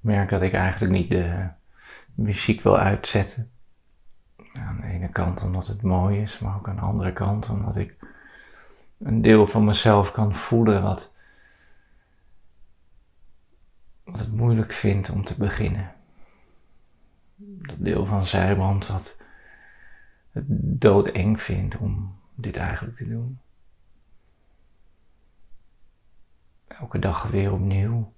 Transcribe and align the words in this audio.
merk 0.00 0.30
dat 0.30 0.42
ik 0.42 0.52
eigenlijk 0.52 0.92
niet 0.92 1.10
de 1.10 1.48
muziek 2.14 2.60
wil 2.60 2.78
uitzetten. 2.78 3.50
Aan 4.52 4.80
de 4.80 4.86
ene 4.86 5.08
kant 5.08 5.42
omdat 5.42 5.66
het 5.66 5.82
mooi 5.82 6.20
is, 6.20 6.38
maar 6.38 6.56
ook 6.56 6.68
aan 6.68 6.76
de 6.76 6.82
andere 6.82 7.12
kant 7.12 7.48
omdat 7.48 7.76
ik 7.76 7.96
een 8.98 9.22
deel 9.22 9.46
van 9.46 9.64
mezelf 9.64 10.12
kan 10.12 10.34
voelen 10.34 10.82
wat, 10.82 11.10
wat 14.04 14.18
het 14.18 14.32
moeilijk 14.32 14.72
vindt 14.72 15.10
om 15.10 15.24
te 15.24 15.36
beginnen. 15.38 15.99
Deel 17.82 18.06
van 18.06 18.26
zijbrand 18.26 18.86
wat 18.86 19.16
het 20.30 20.44
doodeng 20.80 21.42
vindt 21.42 21.76
om 21.76 22.18
dit 22.34 22.56
eigenlijk 22.56 22.96
te 22.96 23.08
doen. 23.08 23.38
Elke 26.66 26.98
dag 26.98 27.22
weer 27.22 27.52
opnieuw 27.52 28.12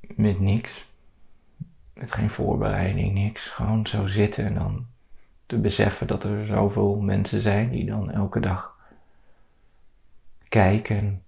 met 0.00 0.40
niks. 0.40 0.90
Met 1.94 2.12
geen 2.12 2.30
voorbereiding, 2.30 3.14
niks. 3.14 3.48
Gewoon 3.48 3.86
zo 3.86 4.06
zitten 4.06 4.44
en 4.44 4.54
dan 4.54 4.86
te 5.46 5.58
beseffen 5.58 6.06
dat 6.06 6.24
er 6.24 6.46
zoveel 6.46 7.00
mensen 7.00 7.42
zijn 7.42 7.70
die 7.70 7.86
dan 7.86 8.10
elke 8.10 8.40
dag 8.40 8.76
kijken 10.48 10.96
en 10.96 11.24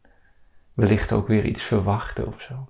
wellicht 0.74 1.12
ook 1.12 1.28
weer 1.28 1.44
iets 1.44 1.62
verwachten 1.62 2.26
of 2.26 2.40
zo. 2.40 2.68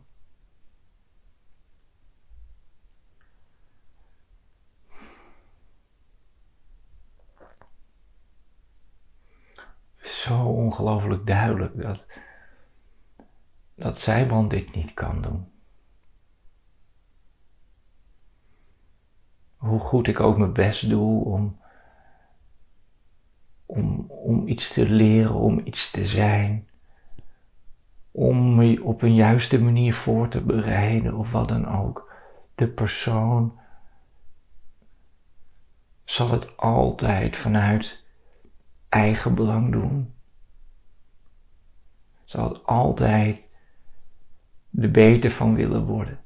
Zo 10.25 10.43
ongelooflijk 10.43 11.27
duidelijk 11.27 11.83
dat, 11.83 12.07
dat 13.75 13.99
dit 14.49 14.75
niet 14.75 14.95
kan 14.95 15.23
doen. 15.23 15.53
hoe 19.65 19.81
goed 19.81 20.09
ik 20.09 20.21
ook 20.21 20.39
mijn 20.39 20.53
best 20.53 20.89
doe 20.89 21.25
om, 21.25 21.59
om, 23.67 24.07
om 24.09 24.49
iets 24.49 24.73
te 24.73 24.89
leren, 24.89 25.35
om 25.35 25.61
iets 25.65 25.91
te 25.91 26.07
zijn, 26.07 26.69
om 28.11 28.55
me 28.55 28.83
op 28.83 29.03
een 29.03 29.15
juiste 29.15 29.61
manier 29.61 29.95
voor 29.95 30.29
te 30.29 30.41
bereiden 30.45 31.15
of 31.15 31.33
wat 31.33 31.49
dan 31.49 31.69
ook. 31.69 32.13
De 32.55 32.67
persoon 32.67 33.59
zal 36.05 36.31
het 36.31 36.57
altijd 36.57 37.37
vanuit 37.37 38.05
eigen 38.89 39.35
belang 39.35 39.73
doen. 39.73 40.14
Zal 42.25 42.49
het 42.49 42.67
altijd 42.67 43.41
de 44.71 44.89
beter 44.89 45.31
van 45.31 45.55
willen 45.55 45.85
worden 45.85 46.25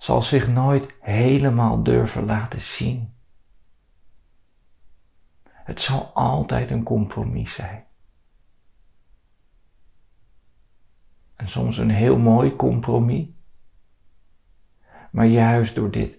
zal 0.00 0.22
zich 0.22 0.48
nooit 0.48 0.94
helemaal 1.00 1.82
durven 1.82 2.24
laten 2.24 2.60
zien. 2.60 3.12
Het 5.48 5.80
zal 5.80 6.10
altijd 6.14 6.70
een 6.70 6.82
compromis 6.82 7.54
zijn. 7.54 7.84
En 11.36 11.48
soms 11.48 11.78
een 11.78 11.90
heel 11.90 12.18
mooi 12.18 12.56
compromis. 12.56 13.26
Maar 15.10 15.26
juist 15.26 15.74
door 15.74 15.90
dit 15.90 16.18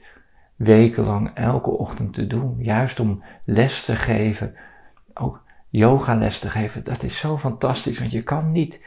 wekenlang 0.56 1.36
elke 1.36 1.70
ochtend 1.70 2.14
te 2.14 2.28
doen, 2.28 2.64
juist 2.64 3.00
om 3.00 3.24
les 3.44 3.86
te 3.86 3.96
geven, 3.96 4.56
ook 5.72 5.80
yoga 5.80 6.16
les 6.16 6.40
te 6.40 6.50
geven, 6.50 6.84
dat 6.84 7.04
is 7.04 7.18
zo 7.18 7.38
fantastisch, 7.38 8.00
want 8.00 8.12
je 8.12 8.24
kan 8.24 8.52
niet, 8.52 8.82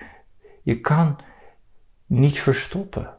je 0.63 0.81
kan 0.81 1.19
niet 2.07 2.41
verstoppen. 2.41 3.17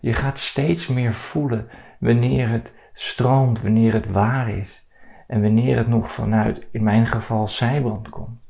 Je 0.00 0.12
gaat 0.12 0.38
steeds 0.38 0.86
meer 0.86 1.14
voelen 1.14 1.68
wanneer 1.98 2.48
het 2.48 2.72
stroomt, 2.92 3.62
wanneer 3.62 3.92
het 3.92 4.10
waar 4.10 4.50
is 4.50 4.86
en 5.26 5.42
wanneer 5.42 5.76
het 5.76 5.88
nog 5.88 6.12
vanuit, 6.12 6.66
in 6.70 6.82
mijn 6.82 7.06
geval, 7.06 7.48
zijbrand 7.48 8.08
komt. 8.08 8.40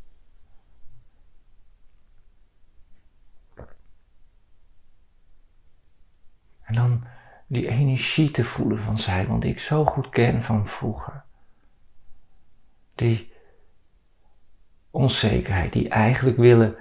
En 6.62 6.74
dan 6.74 7.04
die 7.46 7.68
energie 7.68 8.30
te 8.30 8.44
voelen 8.44 8.78
van 8.78 8.98
zijbrand 8.98 9.42
die 9.42 9.50
ik 9.50 9.60
zo 9.60 9.84
goed 9.84 10.08
ken 10.08 10.42
van 10.42 10.68
vroeger. 10.68 11.25
Die 12.96 13.32
onzekerheid, 14.90 15.72
die 15.72 15.88
eigenlijk 15.88 16.36
willen 16.36 16.76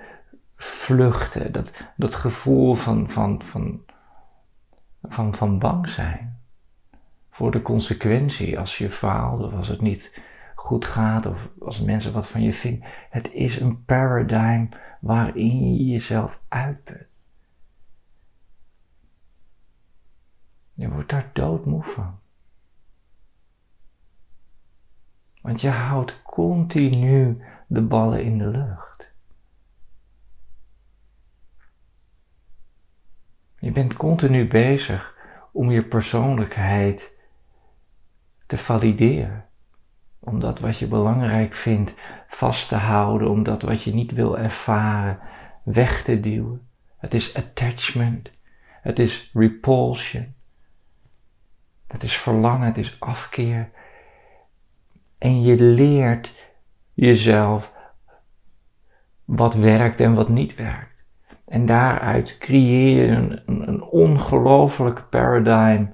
vluchten, 0.56 1.52
dat, 1.52 1.74
dat 1.96 2.16
gevoel 2.16 2.76
van, 2.76 3.09
van, 3.09 3.42
van 3.44 3.86
van, 5.09 5.36
van 5.36 5.59
bang 5.59 5.90
zijn 5.90 6.40
voor 7.30 7.52
de 7.52 7.62
consequentie 7.62 8.59
als 8.59 8.78
je 8.78 8.90
faalt 8.90 9.44
of 9.44 9.54
als 9.54 9.68
het 9.68 9.81
niet 9.81 10.22
goed 10.56 10.86
gaat 10.86 11.25
of 11.25 11.50
als 11.59 11.81
mensen 11.81 12.14
wat 12.14 12.28
van 12.28 12.42
je 12.42 12.54
vinden. 12.54 12.90
Het 13.09 13.31
is 13.34 13.59
een 13.59 13.86
paradigm 13.86 14.66
waarin 15.00 15.75
je 15.75 15.86
jezelf 15.86 16.40
uitput. 16.48 17.08
Je 20.74 20.90
wordt 20.90 21.09
daar 21.09 21.30
doodmoe 21.34 21.84
van. 21.84 22.20
Want 25.45 25.61
je 25.61 25.69
houdt 25.69 26.22
continu 26.23 27.44
de 27.67 27.81
ballen 27.81 28.23
in 28.23 28.38
de 28.38 28.47
lucht. 28.47 29.07
Je 33.59 33.72
bent 33.72 33.94
continu 33.94 34.47
bezig 34.47 35.16
om 35.51 35.72
je 35.72 35.83
persoonlijkheid 35.83 37.13
te 38.45 38.57
valideren. 38.57 39.45
Om 40.19 40.39
dat 40.39 40.59
wat 40.59 40.78
je 40.78 40.88
belangrijk 40.88 41.56
vindt 41.56 41.94
vast 42.27 42.67
te 42.67 42.75
houden, 42.75 43.29
om 43.29 43.44
dat 43.44 43.62
wat 43.62 43.83
je 43.83 43.94
niet 43.94 44.12
wil 44.12 44.38
ervaren 44.38 45.19
weg 45.63 46.03
te 46.03 46.19
duwen. 46.19 46.67
Het 46.97 47.13
is 47.13 47.33
attachment, 47.33 48.31
het 48.81 49.00
is 49.00 49.31
repulsion, 49.33 50.35
het 51.88 52.03
is 52.03 52.17
verlangen, 52.17 52.67
het 52.67 52.77
is 52.77 53.00
afkeer. 53.00 53.69
En 55.18 55.42
je 55.42 55.56
leert 55.64 56.36
jezelf 56.94 57.74
wat 59.26 59.53
werkt 59.53 60.00
en 60.00 60.14
wat 60.14 60.30
niet 60.30 60.56
werkt. 60.56 61.03
En 61.46 61.66
daaruit 61.66 62.38
creëer 62.38 63.02
je 63.02 63.08
een, 63.08 63.68
een, 63.68 63.81
ongelooflijk 63.81 65.09
paradigm. 65.09 65.86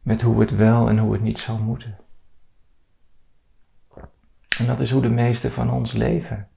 Met 0.00 0.22
hoe 0.22 0.40
het 0.40 0.50
wel 0.50 0.88
en 0.88 0.98
hoe 0.98 1.12
het 1.12 1.22
niet 1.22 1.38
zou 1.38 1.60
moeten. 1.60 1.96
En 4.58 4.66
dat 4.66 4.80
is 4.80 4.90
hoe 4.90 5.02
de 5.02 5.08
meeste 5.08 5.50
van 5.50 5.70
ons 5.70 5.92
leven. 5.92 6.48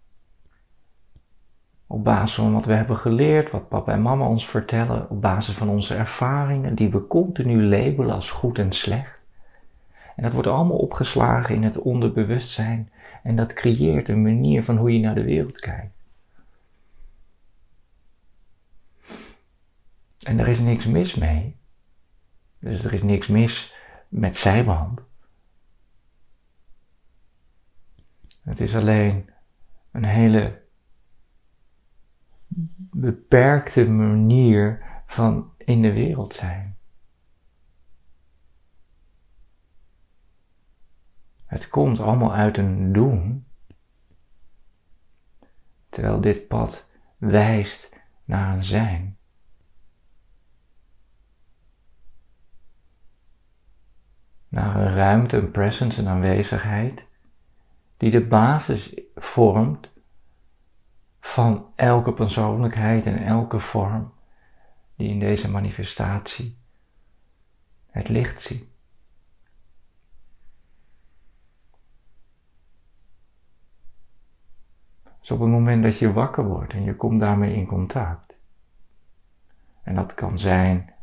Op 1.96 2.04
basis 2.04 2.36
van 2.36 2.54
wat 2.54 2.66
we 2.66 2.74
hebben 2.74 2.98
geleerd, 2.98 3.52
wat 3.52 3.70
papa 3.70 3.92
en 3.92 4.02
mama 4.02 4.28
ons 4.28 4.48
vertellen, 4.48 5.10
op 5.10 5.22
basis 5.22 5.56
van 5.56 5.70
onze 5.70 5.96
ervaringen, 5.96 6.76
die 6.76 6.90
we 6.90 7.08
continu 7.08 7.64
labelen 7.64 8.16
als 8.16 8.32
goed 8.32 8.58
en 8.58 8.72
slecht. 8.72 9.20
En 10.16 10.24
dat 10.24 10.34
wordt 10.34 10.48
allemaal 10.48 10.78
opgeslagen 10.78 11.56
in 11.56 11.64
het 11.64 11.78
onderbewustzijn 11.78 12.92
en 13.24 13.36
dat 13.36 13.54
creëert 13.54 14.10
een 14.10 14.22
manier 14.22 14.64
van 14.64 14.78
hoe 14.78 14.94
je 14.94 15.00
naar 15.00 15.16
de 15.16 15.24
wereld 15.24 15.60
kijkt. 15.60 15.94
En 20.24 20.40
er 20.40 20.48
is 20.48 20.60
niks 20.60 20.86
mis 20.86 21.16
mee. 21.16 21.56
Dus 22.60 22.84
er 22.84 22.94
is 22.94 23.04
niks 23.04 23.28
mis 23.28 23.74
met 24.08 24.38
zijband. 24.38 25.02
Het 28.42 28.60
is 28.60 28.76
alleen 28.76 29.30
een 29.92 30.06
hele 30.06 30.64
beperkte 32.92 33.90
manier 33.90 34.84
van 35.08 35.52
in 35.58 35.82
de 35.82 35.94
wereld 35.94 36.34
zijn. 36.34 36.78
Het 41.46 41.70
komt 41.70 42.00
allemaal 42.00 42.34
uit 42.34 42.58
een 42.58 42.94
doen, 42.94 43.46
terwijl 45.90 46.22
dit 46.22 46.48
pad 46.48 46.90
wijst 47.18 47.90
naar 48.24 48.56
een 48.56 48.64
zijn. 48.64 49.18
Naar 54.48 54.76
een 54.76 54.94
ruimte, 54.94 55.38
een 55.38 55.52
presence, 55.52 56.02
een 56.02 56.08
aanwezigheid, 56.08 57.04
die 57.98 58.12
de 58.12 58.26
basis 58.26 59.02
vormt 59.16 59.92
van 61.26 61.66
elke 61.76 62.14
persoonlijkheid 62.14 63.06
en 63.06 63.26
elke 63.26 63.60
vorm 63.60 64.14
die 64.96 65.10
in 65.10 65.20
deze 65.20 65.50
manifestatie 65.50 66.58
het 67.90 68.10
licht 68.10 68.42
ziet. 68.42 68.68
Dus 75.20 75.32
op 75.32 75.40
het 75.40 75.50
moment 75.50 75.84
dat 75.84 76.00
je 76.00 76.14
wakker 76.14 76.46
wordt 76.46 76.74
en 76.74 76.84
je 76.84 76.96
komt 76.96 77.20
daarmee 77.20 77.56
in 77.56 77.66
contact. 77.66 78.36
En 79.84 79.96
dat 79.96 80.14
kan 80.14 80.40
zijn 80.40 80.94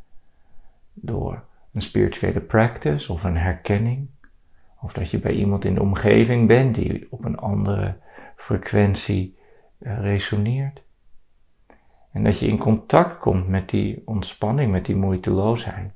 door 0.93 1.45
een 1.73 1.83
spirituele 1.83 2.41
practice 2.41 3.13
of 3.13 3.25
een 3.25 3.37
herkenning. 3.37 4.09
Of 4.81 4.93
dat 4.93 5.11
je 5.11 5.19
bij 5.19 5.33
iemand 5.33 5.65
in 5.65 5.75
de 5.75 5.83
omgeving 5.83 6.49
bent 6.49 6.75
die 6.75 7.07
op 7.11 7.25
een 7.25 7.39
andere 7.39 7.97
frequentie 8.37 9.41
resoneert. 9.83 10.83
En 12.13 12.25
dat 12.25 12.39
je 12.39 12.47
in 12.47 12.59
contact 12.59 13.19
komt 13.19 13.49
met 13.49 13.69
die 13.69 14.03
ontspanning, 14.05 14.71
met 14.71 14.87
die 14.87 14.97
moeiteloosheid. 14.97 15.93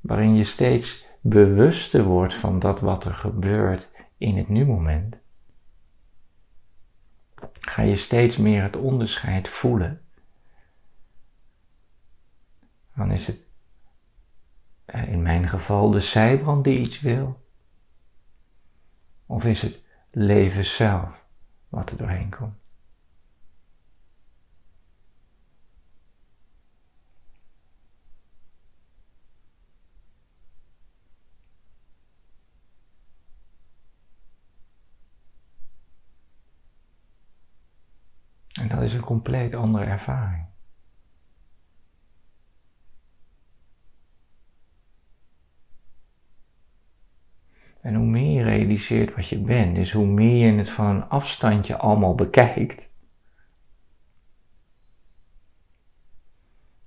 Waarin 0.00 0.34
je 0.34 0.44
steeds 0.44 1.06
bewuster 1.20 2.04
wordt 2.04 2.34
van 2.34 2.58
dat 2.58 2.80
wat 2.80 3.04
er 3.04 3.14
gebeurt 3.14 3.90
in 4.16 4.36
het 4.36 4.48
nu-moment. 4.48 5.16
Ga 7.60 7.82
je 7.82 7.96
steeds 7.96 8.36
meer 8.36 8.62
het 8.62 8.76
onderscheid 8.76 9.48
voelen. 9.48 10.00
Dan 12.94 13.10
is 13.10 13.26
het 13.26 13.46
eh, 14.84 15.08
in 15.08 15.22
mijn 15.22 15.48
geval 15.48 15.90
de 15.90 16.00
zijbrand 16.00 16.64
die 16.64 16.78
iets 16.78 17.00
wil. 17.00 17.40
Of 19.26 19.44
is 19.44 19.62
het 19.62 19.81
leven 20.14 20.64
zelf 20.64 21.24
wat 21.68 21.90
er 21.90 21.96
doorheen 21.96 22.30
komt? 22.30 22.60
En 38.52 38.68
dat 38.68 38.82
is 38.82 38.94
een 38.94 39.00
compleet 39.00 39.54
andere 39.54 39.84
ervaring. 39.84 40.51
En 47.82 47.94
hoe 47.94 48.06
meer 48.06 48.32
je 48.32 48.42
realiseert 48.42 49.14
wat 49.14 49.28
je 49.28 49.38
bent, 49.38 49.74
dus 49.74 49.92
hoe 49.92 50.06
meer 50.06 50.46
je 50.46 50.58
het 50.58 50.70
van 50.70 50.86
een 50.86 51.08
afstandje 51.08 51.76
allemaal 51.76 52.14
bekijkt, 52.14 52.90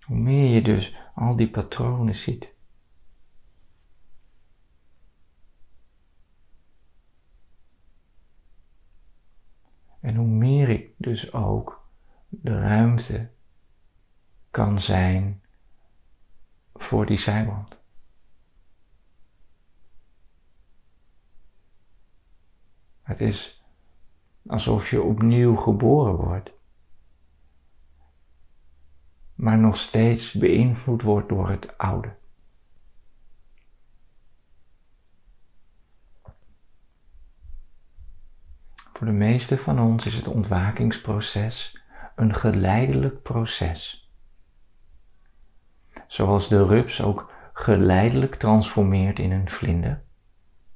hoe 0.06 0.18
meer 0.18 0.54
je 0.54 0.62
dus 0.62 0.96
al 1.16 1.36
die 1.36 1.50
patronen 1.50 2.16
ziet. 2.16 2.54
En 10.00 10.16
hoe 10.16 10.28
meer 10.28 10.70
ik 10.70 10.94
dus 10.98 11.34
ook 11.34 11.90
de 12.30 12.60
ruimte 12.60 13.32
kan 14.52 14.80
zijn 14.80 15.42
voor 16.74 17.06
die 17.06 17.18
zijwand. 17.18 17.85
Het 23.06 23.22
is 23.22 23.64
alsof 24.48 24.90
je 24.90 25.02
opnieuw 25.02 25.56
geboren 25.56 26.16
wordt, 26.16 26.52
maar 29.36 29.58
nog 29.58 29.78
steeds 29.78 30.32
beïnvloed 30.32 31.02
wordt 31.02 31.30
door 31.30 31.50
het 31.50 31.78
oude. 31.78 32.16
Voor 38.94 39.08
de 39.08 39.14
meeste 39.14 39.58
van 39.58 39.80
ons 39.80 40.06
is 40.06 40.16
het 40.16 40.28
ontwakingsproces 40.28 41.82
een 42.16 42.36
geleidelijk 42.36 43.22
proces. 43.22 44.10
Zoals 46.08 46.48
de 46.48 46.66
rups 46.66 47.02
ook 47.02 47.32
geleidelijk 47.54 48.36
transformeert 48.36 49.20
in 49.20 49.32
een 49.32 49.50
vlinder 49.50 50.04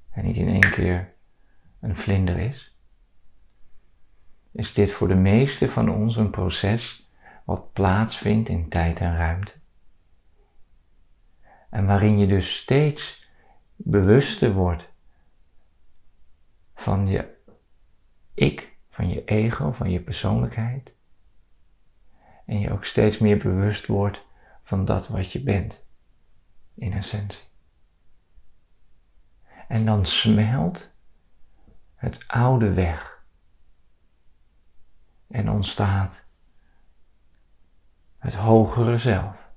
en 0.10 0.26
niet 0.26 0.38
in 0.38 0.48
één 0.48 0.72
keer 0.72 1.18
een 1.80 1.96
vlinder 1.96 2.38
is, 2.38 2.76
is 4.52 4.74
dit 4.74 4.92
voor 4.92 5.08
de 5.08 5.16
meeste 5.16 5.70
van 5.70 5.90
ons 5.90 6.16
een 6.16 6.30
proces 6.30 7.10
wat 7.46 7.74
plaatsvindt 7.74 8.50
in 8.50 8.70
tijd 8.70 9.00
en 9.00 9.16
ruimte. 9.16 9.54
En 11.70 11.86
waarin 11.86 12.18
je 12.18 12.28
dus 12.28 12.58
steeds 12.58 13.28
bewuster 13.76 14.54
wordt 14.54 14.90
van 16.76 17.08
je 17.08 17.38
ik, 18.34 18.78
van 18.90 19.10
je 19.10 19.26
ego, 19.26 19.72
van 19.72 19.90
je 19.92 20.02
persoonlijkheid. 20.02 20.92
En 22.46 22.60
je 22.60 22.72
ook 22.72 22.86
steeds 22.86 23.18
meer 23.18 23.38
bewust 23.38 23.88
wordt 23.88 24.26
van 24.64 24.86
dat 24.86 25.08
wat 25.08 25.32
je 25.32 25.44
bent, 25.44 25.84
in 26.74 26.94
essentie. 26.94 27.44
En 29.68 29.86
dan 29.86 30.06
smelt 30.06 30.98
het 32.00 32.28
oude 32.28 32.74
weg. 32.74 33.24
En 35.28 35.50
ontstaat 35.50 36.24
het 38.18 38.36
hogere 38.36 38.98
zelf. 38.98 39.50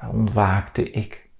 Ontwaakte 0.00 0.90
ik. 0.90 1.30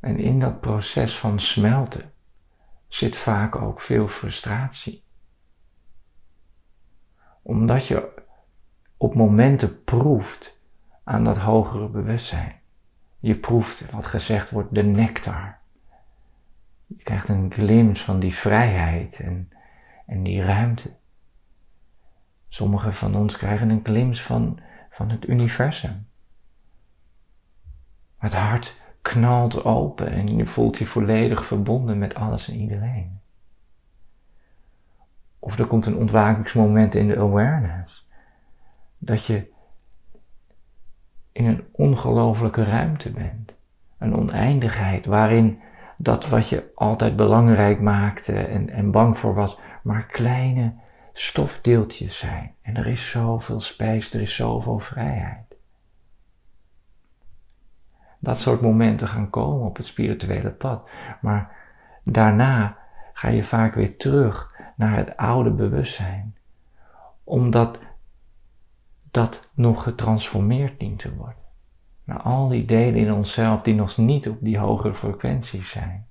En 0.00 0.18
in 0.18 0.40
dat 0.40 0.60
proces 0.60 1.18
van 1.18 1.40
smelten 1.40 2.12
zit 2.88 3.16
vaak 3.16 3.56
ook 3.56 3.80
veel 3.80 4.08
frustratie. 4.08 5.04
Omdat 7.42 7.86
je 7.86 8.22
op 8.96 9.14
momenten 9.14 9.84
proeft 9.84 10.53
aan 11.04 11.24
dat 11.24 11.38
hogere 11.38 11.88
bewustzijn. 11.88 12.52
Je 13.18 13.34
proeft 13.34 13.90
wat 13.90 14.06
gezegd 14.06 14.50
wordt 14.50 14.74
de 14.74 14.82
nectar. 14.82 15.58
Je 16.86 17.02
krijgt 17.02 17.28
een 17.28 17.52
glimp 17.52 17.96
van 17.96 18.20
die 18.20 18.34
vrijheid 18.34 19.20
en, 19.20 19.52
en 20.06 20.22
die 20.22 20.42
ruimte. 20.42 20.90
Sommigen 22.48 22.94
van 22.94 23.16
ons 23.16 23.36
krijgen 23.36 23.70
een 23.70 23.80
glimp 23.82 24.16
van, 24.16 24.58
van 24.90 25.10
het 25.10 25.28
universum. 25.28 26.06
Het 28.18 28.32
hart 28.32 28.80
knalt 29.02 29.64
open 29.64 30.10
en 30.10 30.36
je 30.36 30.46
voelt 30.46 30.78
je 30.78 30.86
volledig 30.86 31.44
verbonden 31.44 31.98
met 31.98 32.14
alles 32.14 32.48
en 32.48 32.54
iedereen. 32.54 33.20
Of 35.38 35.58
er 35.58 35.66
komt 35.66 35.86
een 35.86 35.96
ontwakingsmoment 35.96 36.94
in 36.94 37.08
de 37.08 37.18
awareness. 37.18 38.06
Dat 38.98 39.24
je 39.24 39.52
in 41.34 41.46
een 41.46 41.64
ongelofelijke 41.72 42.64
ruimte 42.64 43.10
bent. 43.10 43.52
Een 43.98 44.16
oneindigheid 44.16 45.06
waarin 45.06 45.58
dat 45.96 46.28
wat 46.28 46.48
je 46.48 46.72
altijd 46.74 47.16
belangrijk 47.16 47.80
maakte 47.80 48.32
en, 48.32 48.70
en 48.70 48.90
bang 48.90 49.18
voor 49.18 49.34
was, 49.34 49.58
maar 49.82 50.06
kleine 50.06 50.72
stofdeeltjes 51.12 52.18
zijn. 52.18 52.54
En 52.62 52.76
er 52.76 52.86
is 52.86 53.10
zoveel 53.10 53.60
spijs, 53.60 54.14
er 54.14 54.20
is 54.20 54.34
zoveel 54.34 54.78
vrijheid 54.78 55.44
dat 58.24 58.40
soort 58.40 58.60
momenten 58.60 59.08
gaan 59.08 59.30
komen 59.30 59.66
op 59.66 59.76
het 59.76 59.86
spirituele 59.86 60.50
pad. 60.50 60.88
Maar 61.20 61.56
daarna 62.02 62.76
ga 63.12 63.28
je 63.28 63.44
vaak 63.44 63.74
weer 63.74 63.96
terug 63.96 64.52
naar 64.76 64.96
het 64.96 65.16
oude 65.16 65.50
bewustzijn. 65.50 66.36
Omdat 67.24 67.78
dat 69.14 69.48
nog 69.54 69.82
getransformeerd 69.82 70.80
dient 70.80 70.98
te 70.98 71.14
worden. 71.14 71.42
Naar 72.04 72.20
al 72.20 72.48
die 72.48 72.64
delen 72.64 73.00
in 73.00 73.12
onszelf 73.12 73.62
die 73.62 73.74
nog 73.74 73.96
niet 73.96 74.28
op 74.28 74.38
die 74.40 74.58
hogere 74.58 74.94
frequenties 74.94 75.70
zijn. 75.70 76.08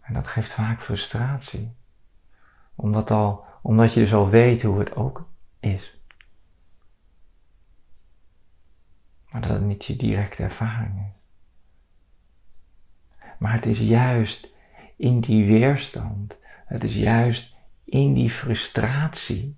En 0.00 0.14
dat 0.14 0.26
geeft 0.26 0.52
vaak 0.52 0.82
frustratie. 0.82 1.74
Omdat, 2.74 3.10
al, 3.10 3.44
omdat 3.62 3.92
je 3.92 4.00
dus 4.00 4.14
al 4.14 4.28
weet 4.28 4.62
hoe 4.62 4.78
het 4.78 4.96
ook 4.96 5.28
is. 5.60 5.96
maar 9.36 9.40
dat 9.40 9.50
het 9.50 9.66
niet 9.66 9.84
je 9.84 9.96
directe 9.96 10.42
ervaring 10.42 10.98
is. 10.98 11.14
Maar 13.38 13.52
het 13.52 13.66
is 13.66 13.78
juist 13.78 14.48
in 14.96 15.20
die 15.20 15.46
weerstand, 15.46 16.36
het 16.66 16.84
is 16.84 16.96
juist 16.96 17.55
in 17.86 18.14
die 18.14 18.30
frustratie 18.30 19.56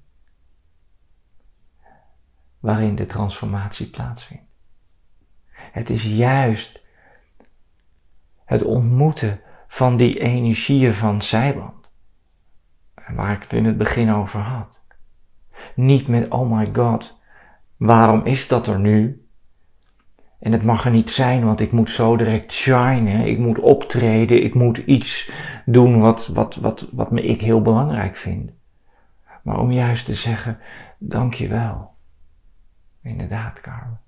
waarin 2.61 2.95
de 2.95 3.07
transformatie 3.07 3.87
plaatsvindt. 3.87 4.43
Het 5.51 5.91
is 5.91 6.05
juist 6.05 6.83
het 8.45 8.63
ontmoeten 8.63 9.41
van 9.69 9.97
die 9.97 10.21
energieën 10.21 10.95
van 10.95 11.23
zijband. 11.23 11.91
Waar 13.09 13.33
ik 13.33 13.43
het 13.43 13.53
in 13.53 13.65
het 13.65 13.77
begin 13.77 14.13
over 14.13 14.41
had. 14.41 14.81
Niet 15.75 16.09
met, 16.09 16.31
oh 16.31 16.51
my 16.51 16.71
god, 16.75 17.21
waarom 17.77 18.27
is 18.27 18.49
dat 18.49 18.67
er 18.67 18.79
nu? 18.79 19.28
En 20.39 20.53
het 20.53 20.63
mag 20.63 20.85
er 20.85 20.91
niet 20.91 21.11
zijn, 21.11 21.45
want 21.45 21.61
ik 21.61 21.73
moet 21.73 21.91
zo 21.91 22.17
direct 22.17 22.53
shinen. 22.53 23.27
Ik 23.27 23.39
moet 23.39 23.59
optreden. 23.59 24.43
Ik 24.43 24.55
moet 24.55 24.79
iets 24.79 25.31
doen 25.65 26.01
wat, 26.01 26.27
wat, 26.27 26.57
wat, 26.57 26.89
wat 26.93 27.11
me 27.11 27.23
ik 27.23 27.41
heel 27.41 27.63
belangrijk 27.63 28.17
vind. 28.17 28.51
Maar 29.43 29.59
om 29.59 29.73
juist 29.73 30.07
te 30.07 30.15
zeggen, 30.15 30.59
dank 30.99 31.35
je 31.35 31.49
wel. 31.49 31.91
Inderdaad, 33.03 33.61
Carmen. 33.61 34.01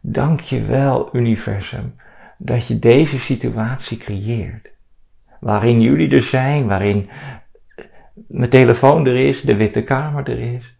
Dank 0.00 0.40
je 0.40 0.64
wel, 0.64 1.16
universum, 1.16 1.94
dat 2.38 2.66
je 2.66 2.78
deze 2.78 3.18
situatie 3.18 3.98
creëert. 3.98 4.70
Waarin 5.40 5.80
jullie 5.80 6.10
er 6.10 6.22
zijn, 6.22 6.66
waarin 6.66 7.10
mijn 8.14 8.50
telefoon 8.50 9.06
er 9.06 9.16
is, 9.16 9.40
de 9.40 9.56
witte 9.56 9.82
kamer 9.82 10.30
er 10.30 10.54
is. 10.54 10.75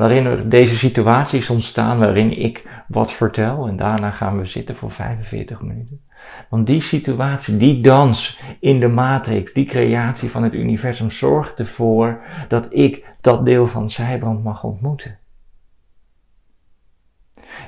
Waarin 0.00 0.26
er 0.26 0.48
deze 0.48 0.76
situaties 0.76 1.50
ontstaan 1.50 1.98
waarin 1.98 2.38
ik 2.38 2.84
wat 2.88 3.12
vertel 3.12 3.66
en 3.66 3.76
daarna 3.76 4.10
gaan 4.10 4.38
we 4.38 4.46
zitten 4.46 4.76
voor 4.76 4.90
45 4.90 5.60
minuten. 5.60 6.00
Want 6.48 6.66
die 6.66 6.80
situatie, 6.80 7.56
die 7.56 7.80
dans 7.80 8.40
in 8.60 8.80
de 8.80 8.88
matrix, 8.88 9.52
die 9.52 9.64
creatie 9.64 10.30
van 10.30 10.42
het 10.42 10.54
universum 10.54 11.10
zorgt 11.10 11.58
ervoor 11.58 12.22
dat 12.48 12.66
ik 12.70 13.06
dat 13.20 13.44
deel 13.44 13.66
van 13.66 13.90
zijbrand 13.90 14.44
mag 14.44 14.64
ontmoeten. 14.64 15.18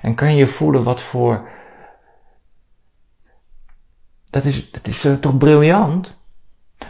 En 0.02 0.14
kan 0.14 0.36
je 0.36 0.46
voelen 0.46 0.82
wat 0.82 1.02
voor. 1.02 1.48
Dat 4.30 4.44
is, 4.44 4.70
dat 4.70 4.86
is 4.86 5.04
uh, 5.04 5.14
toch 5.14 5.38
briljant? 5.38 6.24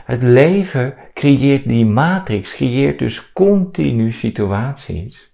Het 0.04 0.22
leven 0.22 0.94
creëert 1.14 1.64
die 1.64 1.86
matrix, 1.86 2.54
creëert 2.54 2.98
dus 2.98 3.32
continu 3.32 4.12
situaties 4.12 5.30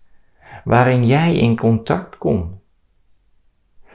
waarin 0.64 1.06
jij 1.06 1.36
in 1.36 1.56
contact 1.56 2.18
komt 2.18 2.56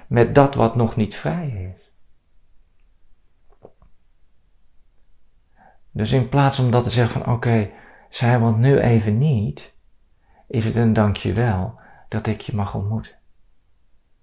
met 0.08 0.36
dat 0.36 0.56
wat 0.56 0.76
nog 0.76 0.96
niet 0.96 1.16
vrij 1.16 1.76
is. 1.76 1.92
Dus 5.92 6.12
in 6.12 6.30
plaats 6.30 6.60
om 6.60 6.72
dat 6.72 6.84
te 6.84 6.90
zeggen 6.90 7.22
van 7.22 7.34
oké, 7.34 7.72
zij 8.10 8.40
want 8.40 8.58
nu 8.58 8.80
even 8.80 9.18
niet, 9.18 9.74
is 10.48 10.66
het 10.66 10.76
een 10.76 10.94
dankjewel 10.94 11.80
dat 12.10 12.28
ik 12.28 12.42
je 12.42 12.56
mag 12.56 12.76
ontmoeten. 12.76 13.16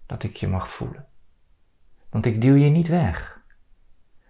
Dat 0.07 0.23
ik 0.23 0.37
je 0.37 0.49
mag 0.49 0.71
voelen. 0.71 1.07
Want 2.11 2.27
ik 2.27 2.41
duw 2.41 2.55
je 2.55 2.71
niet 2.71 2.89
weg. 2.89 3.41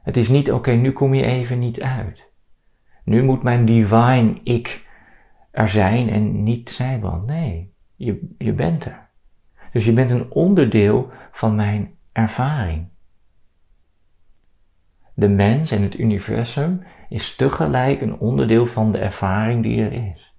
Het 0.02 0.16
is 0.16 0.28
niet 0.28 0.52
oké, 0.52 0.70
nu 0.70 0.92
kom 0.92 1.14
je 1.14 1.24
even 1.24 1.58
niet 1.58 1.80
uit. 1.80 2.28
Nu 3.04 3.22
moet 3.22 3.42
mijn 3.42 3.64
divine 3.64 4.40
ik 4.42 4.88
er 5.50 5.68
zijn 5.68 6.08
en 6.08 6.42
niet 6.42 6.70
zij 6.70 7.00
want 7.00 7.26
nee, 7.26 7.69
je, 8.38 8.52
bent 8.52 8.84
er. 8.84 9.08
Dus 9.72 9.84
je 9.84 9.92
bent 9.92 10.10
een 10.10 10.30
onderdeel 10.30 11.10
van 11.32 11.54
mijn 11.54 11.94
ervaring. 12.12 12.88
De 15.14 15.28
mens 15.28 15.70
en 15.70 15.82
het 15.82 15.98
universum 15.98 16.82
is 17.08 17.36
tegelijk 17.36 18.00
een 18.00 18.18
onderdeel 18.18 18.66
van 18.66 18.92
de 18.92 18.98
ervaring 18.98 19.62
die 19.62 19.82
er 19.82 19.92
is. 19.92 20.34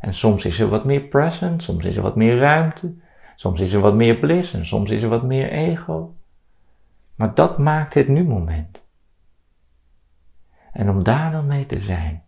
En 0.00 0.14
soms 0.14 0.44
is 0.44 0.60
er 0.60 0.68
wat 0.68 0.84
meer 0.84 1.00
present, 1.00 1.62
soms 1.62 1.84
is 1.84 1.96
er 1.96 2.02
wat 2.02 2.16
meer 2.16 2.38
ruimte, 2.38 2.94
soms 3.36 3.60
is 3.60 3.72
er 3.72 3.80
wat 3.80 3.94
meer 3.94 4.16
bliss 4.16 4.54
en 4.54 4.66
soms 4.66 4.90
is 4.90 5.02
er 5.02 5.08
wat 5.08 5.22
meer 5.22 5.50
ego. 5.50 6.14
Maar 7.14 7.34
dat 7.34 7.58
maakt 7.58 7.94
het 7.94 8.08
nu-moment. 8.08 8.82
En 10.72 10.90
om 10.90 11.02
daar 11.02 11.32
dan 11.32 11.46
mee 11.46 11.66
te 11.66 11.78
zijn. 11.78 12.22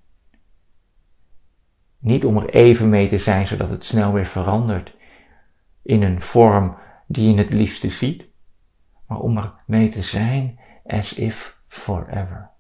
Niet 2.01 2.25
om 2.25 2.37
er 2.37 2.49
even 2.49 2.89
mee 2.89 3.09
te 3.09 3.19
zijn 3.19 3.47
zodat 3.47 3.71
het 3.71 3.85
snel 3.85 4.13
weer 4.13 4.27
verandert 4.27 4.95
in 5.83 6.03
een 6.03 6.23
vorm 6.23 6.77
die 7.07 7.33
je 7.33 7.39
het 7.39 7.53
liefste 7.53 7.89
ziet, 7.89 8.25
maar 9.07 9.19
om 9.19 9.37
er 9.37 9.53
mee 9.67 9.89
te 9.89 10.03
zijn 10.03 10.59
as 10.87 11.15
if 11.15 11.61
forever. 11.67 12.51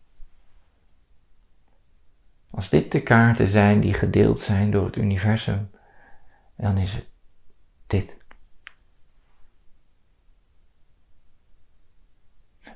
Als 2.50 2.68
dit 2.68 2.92
de 2.92 3.02
kaarten 3.02 3.48
zijn 3.48 3.80
die 3.80 3.94
gedeeld 3.94 4.40
zijn 4.40 4.70
door 4.70 4.84
het 4.84 4.96
universum, 4.96 5.70
dan 6.56 6.78
is 6.78 6.94
het 6.94 7.08
dit. 7.86 8.16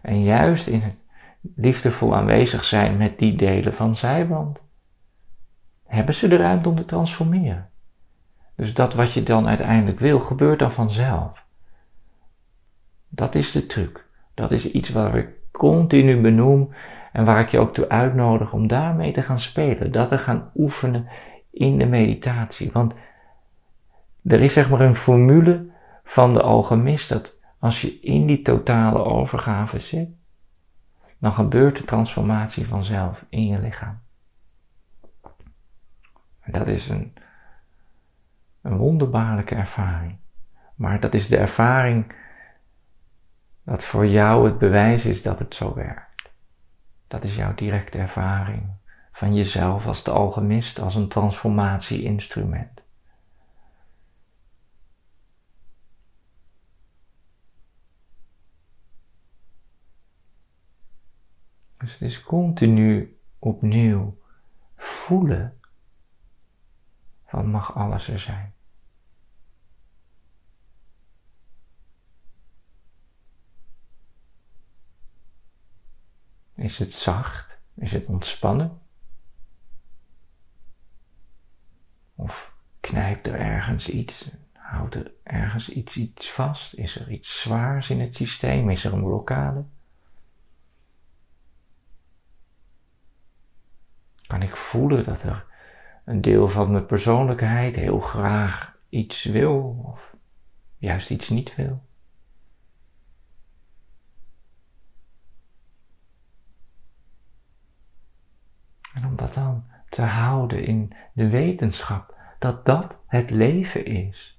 En 0.01 0.23
juist 0.23 0.67
in 0.67 0.81
het 0.81 0.95
liefdevol 1.55 2.17
aanwezig 2.17 2.65
zijn 2.65 2.97
met 2.97 3.19
die 3.19 3.37
delen 3.37 3.75
van 3.75 3.97
zijband, 3.97 4.59
hebben 5.95 6.15
ze 6.15 6.29
de 6.29 6.37
ruimte 6.37 6.69
om 6.69 6.77
te 6.77 6.85
transformeren. 6.85 7.69
Dus 8.57 8.75
dat 8.75 8.95
wat 8.95 9.13
je 9.13 9.23
dan 9.23 9.49
uiteindelijk 9.49 9.99
wil, 9.99 10.21
gebeurt 10.21 10.59
dan 10.59 10.73
vanzelf. 10.73 11.45
Dat 13.09 13.35
is 13.35 13.53
de 13.53 13.67
truc. 13.67 14.07
Dat 14.35 14.51
is 14.51 14.71
iets 14.71 14.91
waar 14.91 15.17
ik 15.17 15.29
continu 15.51 16.21
benoem 16.21 16.75
en 17.13 17.25
waar 17.25 17.41
ik 17.41 17.49
je 17.49 17.59
ook 17.59 17.75
toe 17.75 17.89
uitnodig 17.89 18.53
om 18.53 18.67
daarmee 18.67 19.13
te 19.13 19.23
gaan 19.23 19.41
spelen. 19.41 19.93
Dat 19.93 20.09
te 20.09 20.19
gaan 20.19 20.51
oefenen 20.55 21.09
in 21.51 21.79
de 21.79 21.87
meditatie. 21.87 22.71
Want 22.73 22.95
er 24.25 24.41
is 24.41 24.53
zeg 24.53 24.71
maar 24.71 24.81
een 24.81 24.97
formule 24.97 25.67
van 26.05 26.33
de 26.33 26.43
alchemist 26.43 27.09
dat 27.09 27.39
als 27.59 27.81
je 27.81 28.01
in 28.01 28.27
die 28.27 28.43
totale 28.43 29.05
overgave 29.05 29.79
zit, 29.79 30.09
dan 31.19 31.33
gebeurt 31.33 31.79
de 31.79 31.85
transformatie 31.85 32.67
vanzelf 32.67 33.25
in 33.29 33.47
je 33.47 33.59
lichaam. 33.59 34.04
Dat 36.47 36.67
is 36.67 36.89
een, 36.89 37.15
een 38.61 38.77
wonderbaarlijke 38.77 39.55
ervaring. 39.55 40.17
Maar 40.75 41.01
dat 41.01 41.15
is 41.15 41.29
de 41.29 41.37
ervaring 41.37 42.15
dat 43.63 43.85
voor 43.85 44.07
jou 44.07 44.47
het 44.47 44.59
bewijs 44.59 45.05
is 45.05 45.23
dat 45.23 45.39
het 45.39 45.55
zo 45.55 45.75
werkt. 45.75 46.33
Dat 47.09 47.25
is 47.25 47.37
jouw 47.37 47.55
directe 47.55 47.99
ervaring 47.99 48.71
van 49.13 49.35
jezelf 49.35 49.87
als 49.87 50.05
de 50.05 50.11
alchemist, 50.11 50.79
als 50.79 50.95
een 50.95 51.09
transformatie-instrument. 51.09 52.83
Dus 61.79 61.93
het 61.93 62.03
is 62.03 62.23
continu 62.23 63.19
opnieuw 63.39 64.19
voelen 64.77 65.59
van 67.35 67.51
mag 67.51 67.75
alles 67.75 68.09
er 68.09 68.19
zijn. 68.19 68.55
Is 76.55 76.79
het 76.79 76.93
zacht? 76.93 77.59
Is 77.75 77.93
het 77.93 78.07
ontspannen? 78.07 78.81
Of 82.15 82.55
knijpt 82.81 83.27
er 83.27 83.35
ergens 83.35 83.89
iets? 83.89 84.31
Houdt 84.53 84.95
er 84.95 85.13
ergens 85.23 85.69
iets, 85.69 85.97
iets 85.97 86.31
vast? 86.31 86.75
Is 86.75 86.97
er 86.97 87.11
iets 87.11 87.41
zwaars 87.41 87.91
in 87.91 88.01
het 88.01 88.17
systeem? 88.17 88.71
Is 88.71 88.85
er 88.85 88.93
een 88.93 89.03
blokkade? 89.03 89.65
Kan 94.27 94.43
ik 94.43 94.57
voelen 94.57 95.05
dat 95.05 95.23
er 95.23 95.53
een 96.05 96.21
deel 96.21 96.49
van 96.49 96.71
mijn 96.71 96.87
persoonlijkheid 96.87 97.77
heel 97.77 98.01
graag 98.01 98.77
iets 98.89 99.25
wil 99.25 99.85
of 99.85 100.15
juist 100.77 101.11
iets 101.11 101.29
niet 101.29 101.55
wil? 101.55 101.83
En 108.95 109.07
om 109.07 109.17
dat 109.17 109.35
dan 109.35 109.65
te 109.89 110.03
houden 110.03 110.65
in 110.65 110.93
de 111.13 111.29
wetenschap 111.29 112.15
dat 112.39 112.65
dat 112.65 112.95
het 113.07 113.31
leven 113.31 113.85
is. 113.85 114.39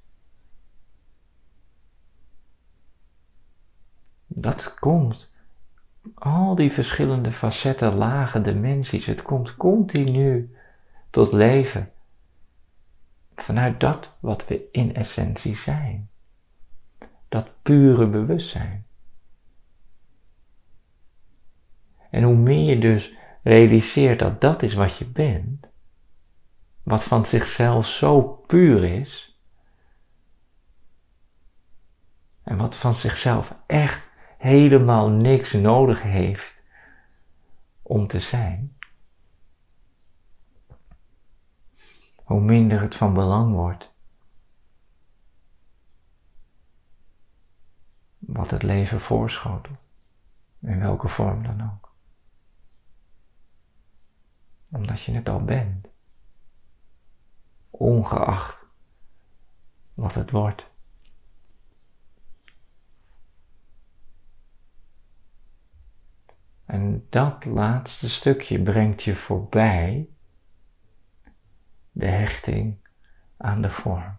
Dat 4.28 4.74
komt, 4.74 5.36
al 6.14 6.56
die 6.56 6.72
verschillende 6.72 7.32
facetten, 7.32 7.94
lagen, 7.94 8.44
dimensies, 8.44 9.06
het 9.06 9.22
komt 9.22 9.56
continu 9.56 10.56
tot 11.16 11.34
leven. 11.34 11.92
Vanuit 13.36 13.80
dat 13.80 14.18
wat 14.20 14.48
we 14.48 14.70
in 14.72 14.96
essentie 14.96 15.56
zijn. 15.56 16.10
Dat 17.30 17.50
pure 17.62 18.08
bewustzijn. 18.08 18.86
En 22.10 22.24
hoe 22.24 22.36
meer 22.36 22.70
je 22.70 22.80
dus 22.80 23.14
realiseert 23.44 24.20
dat 24.20 24.42
dat 24.42 24.64
is 24.64 24.74
wat 24.74 24.98
je 24.98 25.06
bent, 25.06 25.68
wat 26.84 27.04
van 27.04 27.26
zichzelf 27.26 27.88
zo 27.88 28.22
puur 28.22 28.84
is 28.84 29.40
en 32.44 32.58
wat 32.58 32.78
van 32.78 32.94
zichzelf 32.94 33.56
echt 33.68 34.04
helemaal 34.38 35.10
niks 35.10 35.54
nodig 35.54 36.02
heeft 36.02 36.62
om 37.82 38.08
te 38.08 38.20
zijn, 38.20 38.75
hoe 42.26 42.42
minder 42.42 42.82
het 42.82 42.96
van 42.96 43.14
belang 43.14 43.54
wordt 43.54 43.94
wat 48.20 48.52
het 48.52 48.64
leven 48.64 49.02
voorschotelt, 49.02 49.78
in 50.60 50.80
welke 50.80 51.08
vorm 51.08 51.44
dan 51.44 51.72
ook. 51.72 51.94
Omdat 54.72 55.02
je 55.02 55.12
het 55.12 55.30
al 55.30 55.44
bent, 55.44 55.88
ongeacht 57.70 58.66
wat 59.94 60.14
het 60.14 60.32
wordt. 60.32 60.66
En 66.66 67.08
dat 67.10 67.46
laatste 67.46 68.10
stukje 68.10 68.62
brengt 68.62 69.04
je 69.04 69.16
voorbij 69.16 70.10
de 71.96 72.06
hechting 72.06 72.78
aan 73.38 73.62
de 73.62 73.70
vorm. 73.70 74.18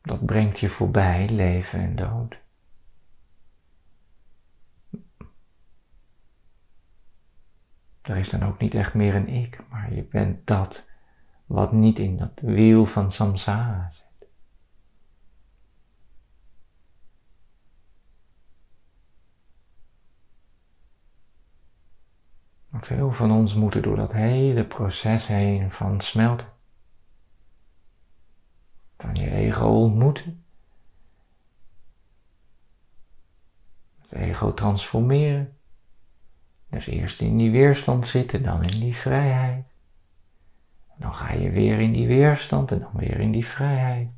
Dat 0.00 0.26
brengt 0.26 0.58
je 0.58 0.68
voorbij 0.68 1.28
leven 1.28 1.80
en 1.80 1.96
dood. 1.96 2.38
Er 8.02 8.16
is 8.16 8.30
dan 8.30 8.42
ook 8.42 8.58
niet 8.58 8.74
echt 8.74 8.94
meer 8.94 9.14
een 9.14 9.28
ik, 9.28 9.60
maar 9.70 9.94
je 9.94 10.02
bent 10.02 10.46
dat 10.46 10.88
wat 11.46 11.72
niet 11.72 11.98
in 11.98 12.16
dat 12.16 12.40
wiel 12.40 12.86
van 12.86 13.12
samsara. 13.12 13.92
Veel 22.82 23.12
van 23.12 23.30
ons 23.30 23.54
moeten 23.54 23.82
door 23.82 23.96
dat 23.96 24.12
hele 24.12 24.64
proces 24.64 25.26
heen 25.26 25.70
van 25.70 26.00
smelten. 26.00 26.46
Van 28.98 29.14
je 29.14 29.30
ego 29.30 29.66
ontmoeten. 29.66 30.44
Het 34.00 34.12
ego 34.12 34.54
transformeren. 34.54 35.56
Dus 36.70 36.86
eerst 36.86 37.20
in 37.20 37.36
die 37.36 37.50
weerstand 37.50 38.06
zitten, 38.06 38.42
dan 38.42 38.62
in 38.62 38.80
die 38.80 38.96
vrijheid. 38.96 39.64
dan 40.98 41.14
ga 41.14 41.32
je 41.32 41.50
weer 41.50 41.80
in 41.80 41.92
die 41.92 42.06
weerstand 42.06 42.72
en 42.72 42.78
dan 42.78 42.92
weer 42.94 43.20
in 43.20 43.32
die 43.32 43.46
vrijheid. 43.46 44.08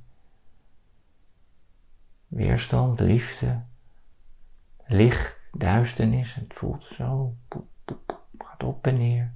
Weerstand, 2.26 3.00
liefde, 3.00 3.62
licht, 4.86 5.50
duisternis. 5.52 6.34
Het 6.34 6.54
voelt 6.54 6.84
zo 6.84 7.36
op 8.62 8.86
en 8.86 8.98
neer. 8.98 9.32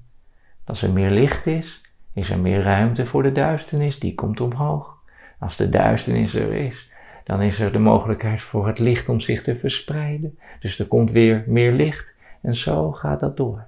Als 0.64 0.82
er 0.82 0.90
meer 0.90 1.10
licht 1.10 1.46
is, 1.46 1.80
is 2.12 2.30
er 2.30 2.38
meer 2.38 2.62
ruimte 2.62 3.06
voor 3.06 3.22
de 3.22 3.32
duisternis, 3.32 3.98
die 3.98 4.14
komt 4.14 4.40
omhoog. 4.40 4.98
Als 5.38 5.56
de 5.56 5.68
duisternis 5.68 6.34
er 6.34 6.52
is, 6.52 6.90
dan 7.24 7.42
is 7.42 7.60
er 7.60 7.72
de 7.72 7.78
mogelijkheid 7.78 8.42
voor 8.42 8.66
het 8.66 8.78
licht 8.78 9.08
om 9.08 9.20
zich 9.20 9.42
te 9.42 9.56
verspreiden. 9.56 10.38
Dus 10.60 10.78
er 10.78 10.86
komt 10.86 11.10
weer 11.10 11.44
meer 11.46 11.72
licht 11.72 12.14
en 12.42 12.54
zo 12.54 12.92
gaat 12.92 13.20
dat 13.20 13.36
door. 13.36 13.66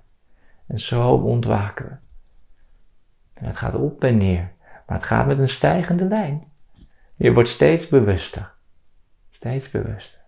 En 0.66 0.80
zo 0.80 1.10
ontwaken 1.10 1.84
we. 1.84 1.94
En 3.34 3.46
het 3.46 3.56
gaat 3.56 3.74
op 3.74 4.04
en 4.04 4.16
neer, 4.16 4.52
maar 4.86 4.96
het 4.96 5.06
gaat 5.06 5.26
met 5.26 5.38
een 5.38 5.48
stijgende 5.48 6.04
lijn. 6.04 6.42
Je 7.16 7.32
wordt 7.32 7.48
steeds 7.48 7.88
bewuster. 7.88 8.52
Steeds 9.30 9.70
bewuster. 9.70 10.21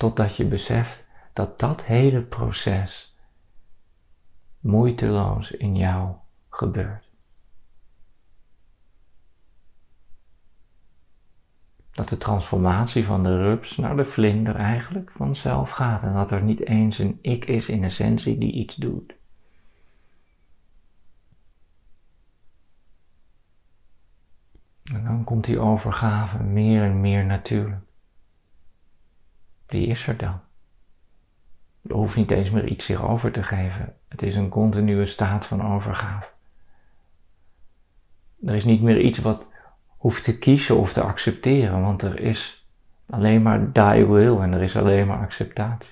Totdat 0.00 0.36
je 0.36 0.44
beseft 0.44 1.04
dat 1.32 1.58
dat 1.58 1.84
hele 1.84 2.22
proces 2.22 3.16
moeiteloos 4.60 5.50
in 5.50 5.76
jou 5.76 6.14
gebeurt. 6.48 7.10
Dat 11.90 12.08
de 12.08 12.16
transformatie 12.16 13.04
van 13.04 13.22
de 13.22 13.36
rups 13.36 13.76
naar 13.76 13.96
de 13.96 14.04
vlinder 14.04 14.56
eigenlijk 14.56 15.10
vanzelf 15.10 15.70
gaat 15.70 16.02
en 16.02 16.12
dat 16.12 16.30
er 16.30 16.42
niet 16.42 16.66
eens 16.66 16.98
een 16.98 17.18
ik 17.22 17.44
is 17.44 17.68
in 17.68 17.84
essentie 17.84 18.38
die 18.38 18.52
iets 18.52 18.74
doet. 18.74 19.14
En 24.84 25.04
dan 25.04 25.24
komt 25.24 25.44
die 25.44 25.58
overgave 25.58 26.42
meer 26.42 26.82
en 26.82 27.00
meer 27.00 27.24
natuurlijk 27.24 27.88
die 29.70 29.86
is 29.86 30.06
er 30.06 30.16
dan. 30.16 30.40
Er 31.82 31.94
hoeft 31.94 32.16
niet 32.16 32.30
eens 32.30 32.50
meer 32.50 32.66
iets 32.66 32.86
zich 32.86 33.02
over 33.02 33.30
te 33.30 33.42
geven. 33.42 33.94
Het 34.08 34.22
is 34.22 34.36
een 34.36 34.48
continue 34.48 35.06
staat 35.06 35.46
van 35.46 35.72
overgave. 35.72 36.28
Er 38.46 38.54
is 38.54 38.64
niet 38.64 38.82
meer 38.82 39.00
iets 39.00 39.18
wat 39.18 39.48
hoeft 39.86 40.24
te 40.24 40.38
kiezen 40.38 40.78
of 40.78 40.92
te 40.92 41.00
accepteren, 41.00 41.80
want 41.80 42.02
er 42.02 42.20
is 42.20 42.68
alleen 43.06 43.42
maar 43.42 43.72
die 43.72 44.06
will 44.06 44.38
en 44.38 44.52
er 44.52 44.62
is 44.62 44.76
alleen 44.76 45.06
maar 45.06 45.18
acceptatie. 45.18 45.90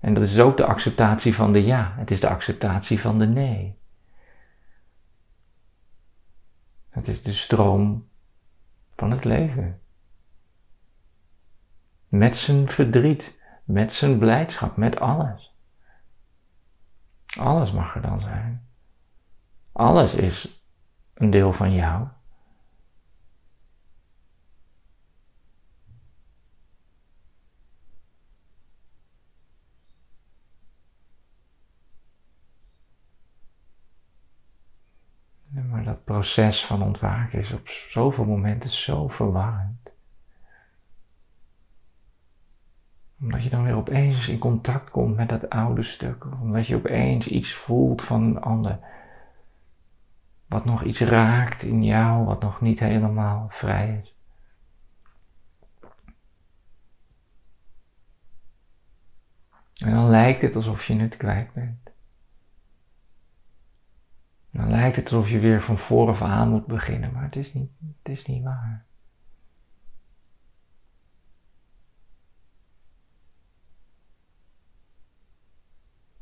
En 0.00 0.14
dat 0.14 0.22
is 0.22 0.40
ook 0.40 0.56
de 0.56 0.64
acceptatie 0.64 1.34
van 1.34 1.52
de 1.52 1.64
ja, 1.64 1.94
het 1.96 2.10
is 2.10 2.20
de 2.20 2.28
acceptatie 2.28 3.00
van 3.00 3.18
de 3.18 3.26
nee. 3.26 3.78
Het 6.88 7.08
is 7.08 7.22
de 7.22 7.32
stroom 7.32 8.08
van 8.90 9.10
het 9.10 9.24
leven. 9.24 9.80
Met 12.08 12.36
zijn 12.36 12.68
verdriet, 12.68 13.38
met 13.64 13.92
zijn 13.92 14.18
blijdschap, 14.18 14.76
met 14.76 15.00
alles. 15.00 15.54
Alles 17.38 17.72
mag 17.72 17.94
er 17.94 18.02
dan 18.02 18.20
zijn. 18.20 18.68
Alles 19.72 20.14
is 20.14 20.62
een 21.14 21.30
deel 21.30 21.52
van 21.52 21.74
jou. 21.74 22.08
Maar 35.76 35.84
dat 35.84 36.04
proces 36.04 36.64
van 36.64 36.82
ontwaken 36.82 37.38
is 37.38 37.52
op 37.52 37.68
zoveel 37.68 38.24
momenten 38.24 38.70
zo 38.70 39.08
verwarrend. 39.08 39.85
Omdat 43.20 43.42
je 43.42 43.50
dan 43.50 43.64
weer 43.64 43.76
opeens 43.76 44.28
in 44.28 44.38
contact 44.38 44.90
komt 44.90 45.16
met 45.16 45.28
dat 45.28 45.50
oude 45.50 45.82
stuk. 45.82 46.26
Omdat 46.40 46.66
je 46.66 46.76
opeens 46.76 47.28
iets 47.28 47.52
voelt 47.54 48.02
van 48.02 48.22
een 48.22 48.40
ander. 48.40 48.78
Wat 50.46 50.64
nog 50.64 50.82
iets 50.82 51.00
raakt 51.00 51.62
in 51.62 51.84
jou, 51.84 52.24
wat 52.24 52.42
nog 52.42 52.60
niet 52.60 52.80
helemaal 52.80 53.46
vrij 53.50 54.00
is. 54.02 54.14
En 59.76 59.90
dan 59.90 60.08
lijkt 60.08 60.42
het 60.42 60.56
alsof 60.56 60.84
je 60.84 60.96
het 60.96 61.16
kwijt 61.16 61.52
bent. 61.52 61.90
Dan 64.50 64.70
lijkt 64.70 64.96
het 64.96 65.12
alsof 65.12 65.30
je 65.30 65.38
weer 65.38 65.62
van 65.62 65.78
vooraf 65.78 66.22
aan 66.22 66.50
moet 66.50 66.66
beginnen, 66.66 67.12
maar 67.12 67.22
het 67.22 67.36
is 67.36 67.54
niet, 67.54 67.70
het 68.02 68.12
is 68.12 68.26
niet 68.26 68.42
waar. 68.44 68.84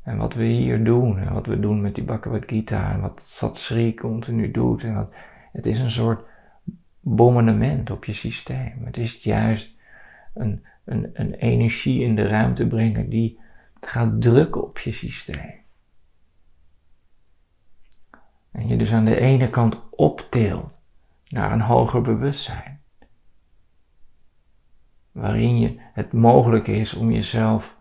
En 0.05 0.17
wat 0.17 0.33
we 0.33 0.43
hier 0.43 0.83
doen, 0.83 1.19
en 1.19 1.33
wat 1.33 1.45
we 1.45 1.59
doen 1.59 1.81
met 1.81 1.95
die 1.95 2.03
Bhagavad 2.03 2.43
Gita, 2.47 2.91
en 2.91 3.01
wat 3.01 3.21
Satsri 3.21 3.93
continu 3.93 4.51
doet, 4.51 4.83
en 4.83 4.95
wat, 4.95 5.13
het 5.51 5.65
is 5.65 5.79
een 5.79 5.91
soort 5.91 6.25
bombardement 6.99 7.91
op 7.91 8.05
je 8.05 8.13
systeem. 8.13 8.85
Het 8.85 8.97
is 8.97 9.23
juist 9.23 9.75
een, 10.33 10.65
een, 10.83 11.09
een 11.13 11.33
energie 11.33 12.03
in 12.03 12.15
de 12.15 12.27
ruimte 12.27 12.67
brengen 12.67 13.09
die 13.09 13.39
gaat 13.81 14.21
drukken 14.21 14.63
op 14.63 14.79
je 14.79 14.91
systeem. 14.91 15.53
En 18.51 18.67
je 18.67 18.77
dus 18.77 18.93
aan 18.93 19.05
de 19.05 19.19
ene 19.19 19.49
kant 19.49 19.79
optilt 19.89 20.65
naar 21.27 21.51
een 21.51 21.61
hoger 21.61 22.01
bewustzijn. 22.01 22.81
Waarin 25.11 25.59
je 25.59 25.75
het 25.79 26.13
mogelijk 26.13 26.67
is 26.67 26.93
om 26.93 27.11
jezelf 27.11 27.74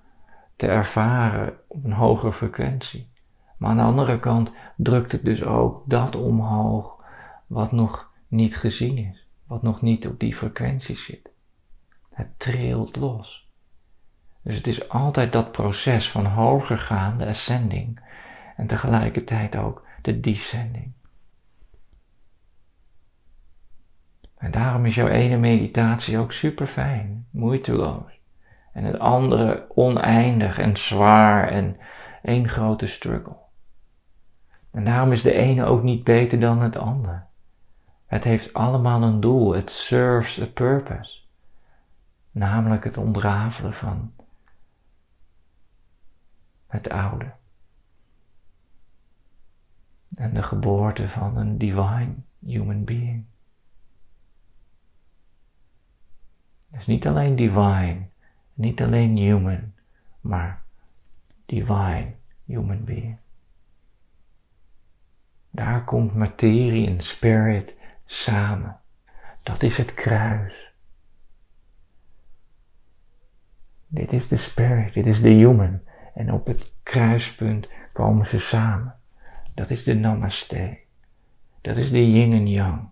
te 0.64 0.70
ervaren 0.70 1.56
op 1.68 1.84
een 1.84 1.92
hogere 1.92 2.32
frequentie. 2.32 3.10
Maar 3.58 3.70
aan 3.70 3.76
de 3.76 3.82
andere 3.82 4.20
kant 4.20 4.52
drukt 4.76 5.12
het 5.12 5.24
dus 5.24 5.42
ook 5.42 5.82
dat 5.86 6.16
omhoog 6.16 7.02
wat 7.46 7.72
nog 7.72 8.12
niet 8.28 8.56
gezien 8.56 8.98
is. 8.98 9.26
wat 9.46 9.62
nog 9.62 9.82
niet 9.82 10.06
op 10.06 10.20
die 10.20 10.36
frequentie 10.36 10.96
zit. 10.96 11.30
Het 12.10 12.38
trilt 12.38 12.96
los. 12.96 13.48
Dus 14.42 14.56
het 14.56 14.66
is 14.66 14.88
altijd 14.88 15.32
dat 15.32 15.52
proces 15.52 16.10
van 16.10 16.26
hoger 16.26 16.78
gaan, 16.78 17.18
de 17.18 17.26
ascending, 17.26 18.00
en 18.56 18.66
tegelijkertijd 18.66 19.56
ook 19.56 19.86
de 20.02 20.20
descending. 20.20 20.92
En 24.36 24.50
daarom 24.50 24.86
is 24.86 24.94
jouw 24.94 25.08
ene 25.08 25.36
meditatie 25.36 26.18
ook 26.18 26.32
super 26.32 26.66
fijn, 26.66 27.26
moeiteloos. 27.30 28.20
En 28.74 28.84
het 28.84 28.98
andere 28.98 29.66
oneindig 29.74 30.58
en 30.58 30.76
zwaar 30.76 31.48
en 31.48 31.76
één 32.22 32.48
grote 32.48 32.86
struggle. 32.86 33.36
En 34.70 34.84
daarom 34.84 35.12
is 35.12 35.22
de 35.22 35.32
ene 35.32 35.64
ook 35.64 35.82
niet 35.82 36.04
beter 36.04 36.40
dan 36.40 36.60
het 36.60 36.76
ander. 36.76 37.26
Het 38.06 38.24
heeft 38.24 38.54
allemaal 38.54 39.02
een 39.02 39.20
doel. 39.20 39.52
Het 39.52 39.70
serves 39.70 40.40
a 40.40 40.46
purpose. 40.46 41.20
Namelijk 42.30 42.84
het 42.84 42.96
ontrafelen 42.96 43.74
van 43.74 44.12
het 46.66 46.90
oude. 46.90 47.32
En 50.14 50.34
de 50.34 50.42
geboorte 50.42 51.08
van 51.08 51.36
een 51.36 51.58
divine 51.58 52.14
human 52.38 52.84
being. 52.84 53.24
Dus 56.70 56.86
niet 56.86 57.06
alleen 57.06 57.36
divine, 57.36 58.06
niet 58.54 58.82
alleen 58.82 59.16
human, 59.16 59.72
maar 60.20 60.62
divine 61.46 62.14
human 62.44 62.84
being. 62.84 63.18
Daar 65.50 65.84
komt 65.84 66.14
materie 66.14 66.86
en 66.86 67.00
spirit 67.00 67.74
samen. 68.04 68.80
Dat 69.42 69.62
is 69.62 69.76
het 69.76 69.94
kruis. 69.94 70.72
Dit 73.86 74.12
is 74.12 74.28
de 74.28 74.36
spirit, 74.36 74.94
dit 74.94 75.06
is 75.06 75.22
de 75.22 75.28
human. 75.28 75.80
En 76.14 76.32
op 76.32 76.46
het 76.46 76.72
kruispunt 76.82 77.68
komen 77.92 78.26
ze 78.26 78.38
samen. 78.38 78.94
Dat 79.54 79.70
is 79.70 79.84
de 79.84 79.94
namaste. 79.94 80.78
Dat 81.60 81.76
is 81.76 81.90
de 81.90 82.10
yin 82.10 82.32
en 82.32 82.48
yang. 82.48 82.88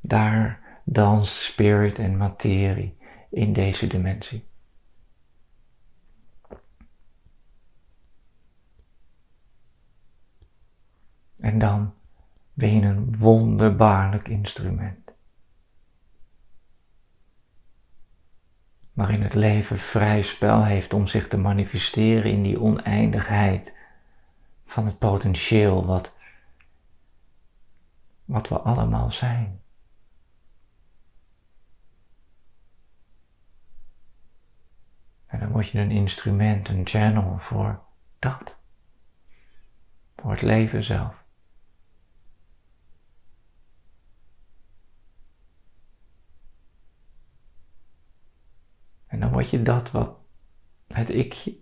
Daar 0.00 0.60
danst 0.84 1.34
spirit 1.34 1.98
en 1.98 2.16
materie 2.16 2.97
in 3.28 3.52
deze 3.52 3.86
dimensie. 3.86 4.46
En 11.40 11.58
dan 11.58 11.94
ben 12.52 12.74
je 12.74 12.80
een 12.80 13.16
wonderbaarlijk 13.16 14.28
instrument. 14.28 15.12
Waarin 18.92 19.22
het 19.22 19.34
leven 19.34 19.78
vrij 19.78 20.22
spel 20.22 20.64
heeft 20.64 20.92
om 20.92 21.06
zich 21.06 21.28
te 21.28 21.36
manifesteren 21.36 22.32
in 22.32 22.42
die 22.42 22.60
oneindigheid 22.60 23.74
van 24.66 24.86
het 24.86 24.98
potentieel 24.98 25.86
wat, 25.86 26.14
wat 28.24 28.48
we 28.48 28.58
allemaal 28.58 29.12
zijn. 29.12 29.60
En 35.28 35.38
dan 35.40 35.50
word 35.50 35.68
je 35.68 35.78
een 35.78 35.90
instrument, 35.90 36.68
een 36.68 36.86
channel 36.86 37.38
voor 37.38 37.82
dat. 38.18 38.58
Voor 40.16 40.30
het 40.30 40.42
leven 40.42 40.84
zelf. 40.84 41.24
En 49.06 49.20
dan 49.20 49.32
word 49.32 49.50
je 49.50 49.62
dat 49.62 49.90
wat 49.90 50.16
het 50.86 51.08
ikje, 51.10 51.56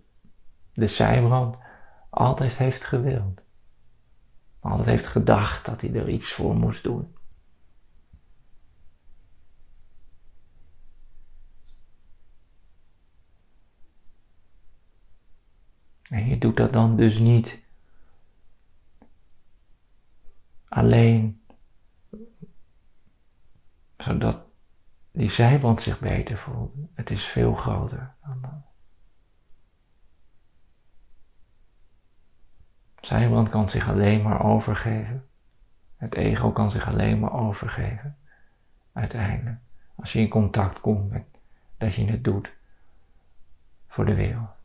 de 0.73 0.87
zijbrand, 0.87 1.57
altijd 2.09 2.57
heeft 2.57 2.83
gewild. 2.83 3.41
Altijd 4.59 4.87
heeft 4.87 5.07
gedacht 5.07 5.65
dat 5.65 5.81
hij 5.81 5.93
er 5.93 6.09
iets 6.09 6.33
voor 6.33 6.55
moest 6.55 6.83
doen. 6.83 7.16
En 16.09 16.27
je 16.27 16.37
doet 16.37 16.57
dat 16.57 16.73
dan 16.73 16.95
dus 16.95 17.19
niet 17.19 17.59
alleen 20.67 21.41
zodat 23.97 24.45
die 25.11 25.29
zijwand 25.29 25.81
zich 25.81 25.99
beter 25.99 26.37
voelt. 26.37 26.73
Het 26.93 27.09
is 27.09 27.25
veel 27.25 27.53
groter 27.53 28.13
dan. 28.21 28.63
Zijwand 33.01 33.49
kan 33.49 33.69
zich 33.69 33.89
alleen 33.89 34.21
maar 34.21 34.43
overgeven. 34.43 35.27
Het 35.95 36.15
ego 36.15 36.51
kan 36.51 36.71
zich 36.71 36.87
alleen 36.87 37.19
maar 37.19 37.33
overgeven. 37.33 38.17
Uiteindelijk. 38.93 39.59
Als 39.95 40.13
je 40.13 40.19
in 40.19 40.29
contact 40.29 40.81
komt 40.81 41.11
met 41.11 41.25
dat 41.77 41.95
je 41.95 42.05
het 42.05 42.23
doet 42.23 42.49
voor 43.87 44.05
de 44.05 44.15
wereld. 44.15 44.56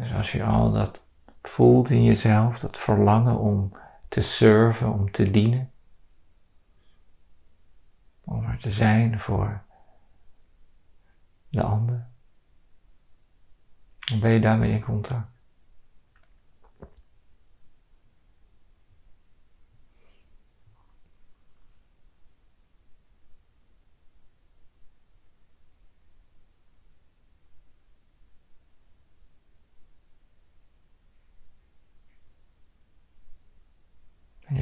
Dus 0.00 0.14
als 0.14 0.32
je 0.32 0.44
al 0.44 0.72
dat 0.72 1.04
voelt 1.42 1.90
in 1.90 2.04
jezelf, 2.04 2.58
dat 2.58 2.78
verlangen 2.78 3.38
om 3.38 3.76
te 4.08 4.22
serven, 4.22 4.92
om 4.92 5.10
te 5.10 5.30
dienen, 5.30 5.70
om 8.24 8.44
er 8.44 8.58
te 8.58 8.72
zijn 8.72 9.20
voor 9.20 9.62
de 11.48 11.62
ander, 11.62 12.06
dan 13.98 14.20
ben 14.20 14.30
je 14.30 14.40
daarmee 14.40 14.72
in 14.72 14.82
contact. 14.82 15.39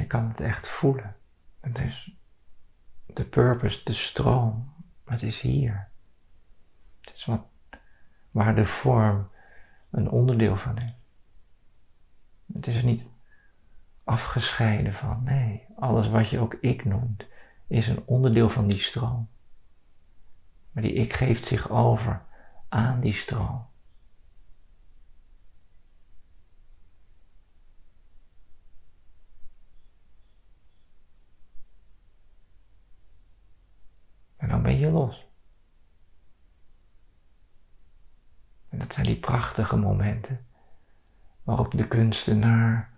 Kan 0.07 0.27
het 0.27 0.39
echt 0.39 0.67
voelen. 0.67 1.15
Het 1.59 1.77
is 1.77 2.15
de 3.05 3.25
purpose, 3.25 3.81
de 3.83 3.93
stroom. 3.93 4.73
Het 5.05 5.23
is 5.23 5.41
hier. 5.41 5.89
Het 7.01 7.13
is 7.15 7.25
wat, 7.25 7.45
waar 8.31 8.55
de 8.55 8.65
vorm 8.65 9.29
een 9.89 10.09
onderdeel 10.09 10.57
van 10.57 10.77
is. 10.77 10.93
Het 12.53 12.67
is 12.67 12.77
er 12.77 12.85
niet 12.85 13.05
afgescheiden 14.03 14.93
van. 14.93 15.23
Nee, 15.23 15.65
alles 15.75 16.09
wat 16.09 16.29
je 16.29 16.39
ook 16.39 16.53
ik 16.53 16.85
noemt, 16.85 17.25
is 17.67 17.87
een 17.87 18.03
onderdeel 18.05 18.49
van 18.49 18.67
die 18.67 18.77
stroom. 18.77 19.29
Maar 20.71 20.83
die 20.83 20.93
ik 20.93 21.13
geeft 21.13 21.45
zich 21.45 21.69
over 21.69 22.21
aan 22.69 22.99
die 22.99 23.13
stroom. 23.13 23.67
Ben 34.47 34.79
je 34.79 34.91
los. 34.91 35.27
En 38.69 38.79
dat 38.79 38.93
zijn 38.93 39.05
die 39.05 39.19
prachtige 39.19 39.77
momenten 39.77 40.45
waarop 41.43 41.71
de 41.71 41.87
kunstenaar 41.87 42.89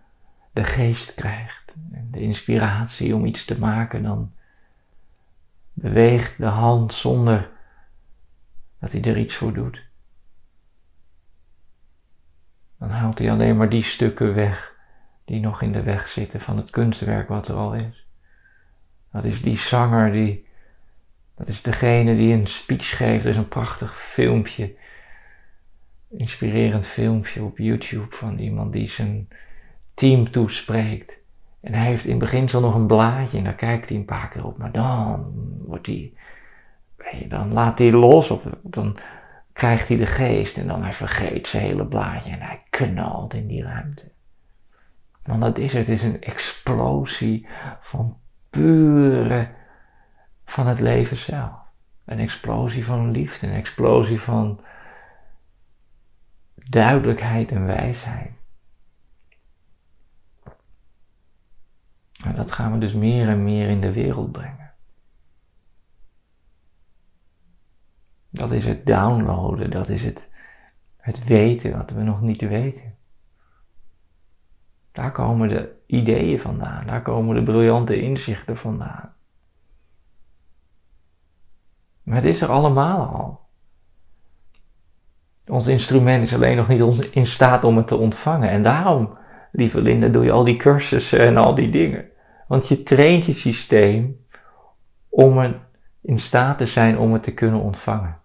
de 0.53 0.63
geest 0.63 1.13
krijgt 1.13 1.73
en 1.91 2.07
de 2.11 2.19
inspiratie 2.19 3.15
om 3.15 3.25
iets 3.25 3.45
te 3.45 3.59
maken, 3.59 4.03
dan 4.03 4.33
beweegt 5.73 6.37
de 6.37 6.45
hand 6.45 6.93
zonder 6.93 7.49
dat 8.79 8.91
hij 8.91 9.01
er 9.01 9.17
iets 9.17 9.35
voor 9.35 9.53
doet. 9.53 9.89
Dan 12.77 12.89
haalt 12.89 13.17
hij 13.17 13.31
alleen 13.31 13.57
maar 13.57 13.69
die 13.69 13.83
stukken 13.83 14.33
weg 14.33 14.75
die 15.25 15.39
nog 15.39 15.61
in 15.61 15.71
de 15.71 15.83
weg 15.83 16.07
zitten 16.07 16.41
van 16.41 16.57
het 16.57 16.69
kunstwerk 16.69 17.27
wat 17.27 17.47
er 17.47 17.55
al 17.55 17.73
is. 17.73 18.07
Dat 19.11 19.23
is 19.23 19.41
die 19.41 19.57
zanger 19.57 20.11
die 20.11 20.49
dat 21.41 21.49
is 21.49 21.61
degene 21.61 22.15
die 22.15 22.33
een 22.33 22.47
speech 22.47 22.97
geeft. 22.97 23.23
Er 23.23 23.29
is 23.29 23.37
een 23.37 23.47
prachtig 23.47 24.01
filmpje, 24.01 24.73
inspirerend 26.09 26.85
filmpje 26.85 27.43
op 27.43 27.57
YouTube 27.57 28.15
van 28.15 28.39
iemand 28.39 28.73
die 28.73 28.87
zijn 28.87 29.27
team 29.93 30.31
toespreekt. 30.31 31.17
En 31.61 31.73
hij 31.73 31.85
heeft 31.85 32.05
in 32.05 32.19
beginsel 32.19 32.61
nog 32.61 32.75
een 32.75 32.87
blaadje 32.87 33.37
en 33.37 33.43
daar 33.43 33.53
kijkt 33.53 33.89
hij 33.89 33.97
een 33.97 34.05
paar 34.05 34.29
keer 34.29 34.45
op. 34.45 34.57
Maar 34.57 34.71
dan 34.71 35.31
wordt 35.65 35.87
hij, 35.87 36.13
dan 37.27 37.53
laat 37.53 37.79
hij 37.79 37.91
los 37.91 38.31
of 38.31 38.47
dan 38.63 38.97
krijgt 39.53 39.87
hij 39.87 39.97
de 39.97 40.07
geest 40.07 40.57
en 40.57 40.67
dan 40.67 40.83
hij 40.83 40.93
vergeet 40.93 41.47
zijn 41.47 41.63
hele 41.63 41.85
blaadje 41.85 42.31
en 42.31 42.41
hij 42.41 42.61
knalt 42.69 43.33
in 43.33 43.47
die 43.47 43.63
ruimte. 43.63 44.11
Want 45.23 45.41
dat 45.41 45.57
is 45.57 45.73
het, 45.73 45.87
het 45.87 45.95
is 45.95 46.03
een 46.03 46.21
explosie 46.21 47.47
van 47.81 48.17
pure, 48.49 49.59
van 50.51 50.67
het 50.67 50.79
leven 50.79 51.17
zelf. 51.17 51.51
Een 52.05 52.19
explosie 52.19 52.85
van 52.85 53.11
liefde, 53.11 53.47
een 53.47 53.53
explosie 53.53 54.21
van 54.21 54.59
duidelijkheid 56.55 57.51
en 57.51 57.65
wijsheid. 57.65 58.31
En 62.23 62.35
dat 62.35 62.51
gaan 62.51 62.71
we 62.71 62.77
dus 62.77 62.93
meer 62.93 63.27
en 63.27 63.43
meer 63.43 63.69
in 63.69 63.81
de 63.81 63.91
wereld 63.91 64.31
brengen. 64.31 64.71
Dat 68.29 68.51
is 68.51 68.65
het 68.65 68.85
downloaden, 68.85 69.71
dat 69.71 69.89
is 69.89 70.03
het, 70.03 70.29
het 70.97 71.23
weten 71.23 71.77
wat 71.77 71.91
we 71.91 72.01
nog 72.01 72.21
niet 72.21 72.41
weten. 72.41 72.95
Daar 74.91 75.11
komen 75.11 75.49
de 75.49 75.81
ideeën 75.85 76.39
vandaan, 76.39 76.87
daar 76.87 77.01
komen 77.01 77.35
de 77.35 77.43
briljante 77.43 78.01
inzichten 78.01 78.57
vandaan. 78.57 79.13
Maar 82.03 82.15
het 82.15 82.25
is 82.25 82.41
er 82.41 82.49
allemaal 82.49 83.07
al. 83.07 83.39
Ons 85.47 85.67
instrument 85.67 86.23
is 86.23 86.33
alleen 86.33 86.57
nog 86.57 86.67
niet 86.67 87.09
in 87.11 87.27
staat 87.27 87.63
om 87.63 87.77
het 87.77 87.87
te 87.87 87.95
ontvangen. 87.95 88.49
En 88.49 88.63
daarom, 88.63 89.17
lieve 89.51 89.81
Linda, 89.81 90.07
doe 90.07 90.23
je 90.23 90.31
al 90.31 90.43
die 90.43 90.57
cursussen 90.57 91.19
en 91.19 91.37
al 91.37 91.55
die 91.55 91.71
dingen. 91.71 92.09
Want 92.47 92.67
je 92.67 92.83
traint 92.83 93.25
je 93.25 93.33
systeem 93.33 94.25
om 95.09 95.55
in 96.01 96.19
staat 96.19 96.57
te 96.57 96.65
zijn 96.65 96.97
om 96.97 97.13
het 97.13 97.23
te 97.23 97.33
kunnen 97.33 97.61
ontvangen. 97.61 98.19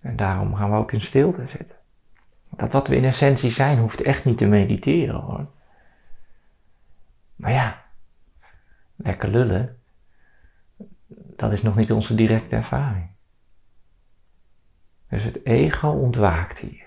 En 0.00 0.16
daarom 0.16 0.54
gaan 0.54 0.70
we 0.70 0.76
ook 0.76 0.92
in 0.92 1.00
stilte 1.00 1.46
zitten. 1.46 1.77
Dat 2.50 2.72
wat 2.72 2.88
we 2.88 2.96
in 2.96 3.04
essentie 3.04 3.50
zijn, 3.50 3.78
hoeft 3.78 4.00
echt 4.00 4.24
niet 4.24 4.38
te 4.38 4.46
mediteren 4.46 5.20
hoor. 5.20 5.46
Maar 7.36 7.52
ja, 7.52 7.84
lekker 8.96 9.28
lullen, 9.28 9.78
dat 11.12 11.52
is 11.52 11.62
nog 11.62 11.76
niet 11.76 11.92
onze 11.92 12.14
directe 12.14 12.56
ervaring. 12.56 13.10
Dus 15.08 15.24
het 15.24 15.44
ego 15.44 15.88
ontwaakt 15.88 16.58
hier. 16.58 16.86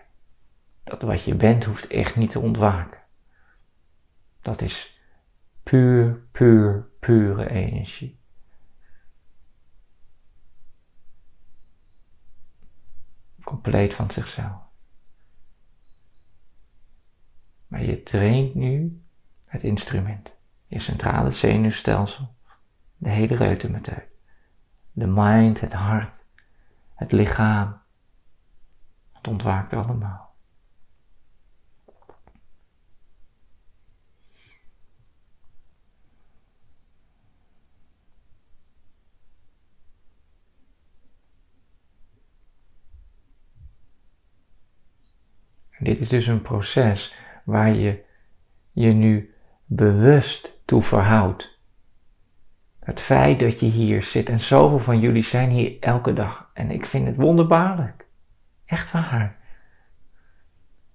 Dat 0.84 1.02
wat 1.02 1.24
je 1.24 1.36
bent 1.36 1.63
hoeft 1.63 1.88
echt 1.88 2.15
niet 2.15 2.32
te 2.32 2.39
ontwaken. 2.39 3.00
Dat 4.41 4.62
is 4.62 5.02
puur, 5.63 6.21
puur, 6.32 6.88
pure 7.00 7.50
energie. 7.50 8.19
Compleet 13.43 13.93
van 13.93 14.12
zichzelf. 14.12 14.71
Maar 17.72 17.84
je 17.84 18.04
traint 18.04 18.56
nu 18.56 19.02
het 19.48 19.64
instrument, 19.64 20.32
je 20.68 20.80
centrale 20.80 21.32
zenuwstelsel, 21.32 22.34
de 22.98 23.10
hele 23.10 23.36
reutemeteut. 23.36 24.08
De 24.92 25.08
mind, 25.08 25.62
het 25.62 25.74
hart, 25.74 26.20
het 26.96 27.12
lichaam. 27.12 27.82
Het 29.12 29.28
ontwaakt 29.28 29.74
allemaal. 29.74 30.32
dit 45.80 46.00
is 46.00 46.10
dus 46.10 46.28
een 46.28 46.42
proces 46.42 47.14
waar 47.52 47.74
je 47.74 48.04
je 48.72 48.92
nu 48.92 49.34
bewust 49.66 50.62
toe 50.66 50.82
verhoudt. 50.82 51.60
Het 52.80 53.00
feit 53.00 53.40
dat 53.40 53.60
je 53.60 53.66
hier 53.66 54.04
zit 54.04 54.30
en 54.30 54.40
zoveel 54.40 54.80
van 54.80 55.00
jullie 55.00 55.24
zijn 55.24 55.50
hier 55.50 55.78
elke 55.80 56.14
dag. 56.14 56.50
En 56.54 56.72
ik 56.72 56.86
vind 56.86 57.08
het 57.08 57.16
wonderbaarlijk. 57.16 58.08
Echt 58.66 58.92
waar. 58.92 59.40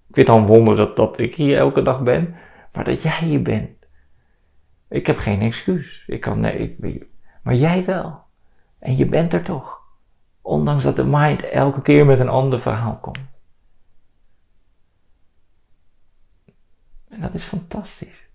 Ik 0.07 0.15
vind 0.15 0.29
al 0.29 0.37
een 0.37 0.45
wonder 0.45 0.75
dat, 0.75 0.95
dat 0.95 1.19
ik 1.19 1.35
hier 1.35 1.57
elke 1.57 1.81
dag 1.81 2.03
ben, 2.03 2.35
maar 2.73 2.83
dat 2.83 3.01
jij 3.01 3.19
hier 3.19 3.41
bent. 3.41 3.69
Ik 4.89 5.07
heb 5.07 5.17
geen 5.17 5.41
excuus. 5.41 6.03
Ik 6.07 6.21
kan, 6.21 6.39
nee, 6.39 6.75
ik, 6.79 7.05
maar 7.43 7.55
jij 7.55 7.85
wel. 7.85 8.19
En 8.79 8.97
je 8.97 9.05
bent 9.05 9.33
er 9.33 9.43
toch. 9.43 9.81
Ondanks 10.41 10.83
dat 10.83 10.95
de 10.95 11.05
mind 11.05 11.43
elke 11.43 11.81
keer 11.81 12.05
met 12.05 12.19
een 12.19 12.29
ander 12.29 12.61
verhaal 12.61 12.97
komt. 13.01 13.19
En 17.17 17.23
dat 17.23 17.33
is 17.33 17.43
fantastisch. 17.43 18.27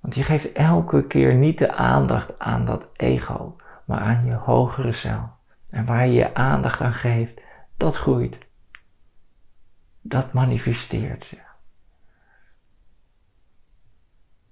Want 0.00 0.14
je 0.14 0.22
geeft 0.22 0.52
elke 0.52 1.06
keer 1.06 1.34
niet 1.34 1.58
de 1.58 1.72
aandacht 1.72 2.38
aan 2.38 2.64
dat 2.64 2.88
ego, 2.92 3.56
maar 3.84 4.00
aan 4.00 4.24
je 4.24 4.34
hogere 4.34 4.92
zelf. 4.92 5.30
En 5.70 5.84
waar 5.84 6.06
je 6.06 6.12
je 6.12 6.34
aandacht 6.34 6.80
aan 6.80 6.94
geeft, 6.94 7.40
dat 7.76 7.96
groeit. 7.96 8.38
Dat 10.00 10.32
manifesteert 10.32 11.24
zich. 11.24 11.56